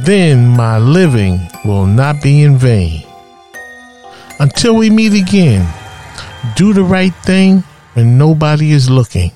then 0.00 0.46
my 0.46 0.76
living 0.76 1.40
will 1.64 1.86
not 1.86 2.22
be 2.22 2.42
in 2.42 2.58
vain. 2.58 3.02
Until 4.38 4.74
we 4.74 4.90
meet 4.90 5.14
again, 5.14 5.66
do 6.54 6.74
the 6.74 6.84
right 6.84 7.14
thing 7.24 7.64
when 7.94 8.18
nobody 8.18 8.72
is 8.72 8.90
looking. 8.90 9.32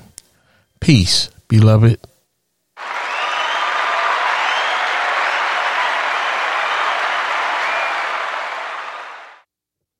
Peace, 0.79 1.31
beloved. 1.47 1.99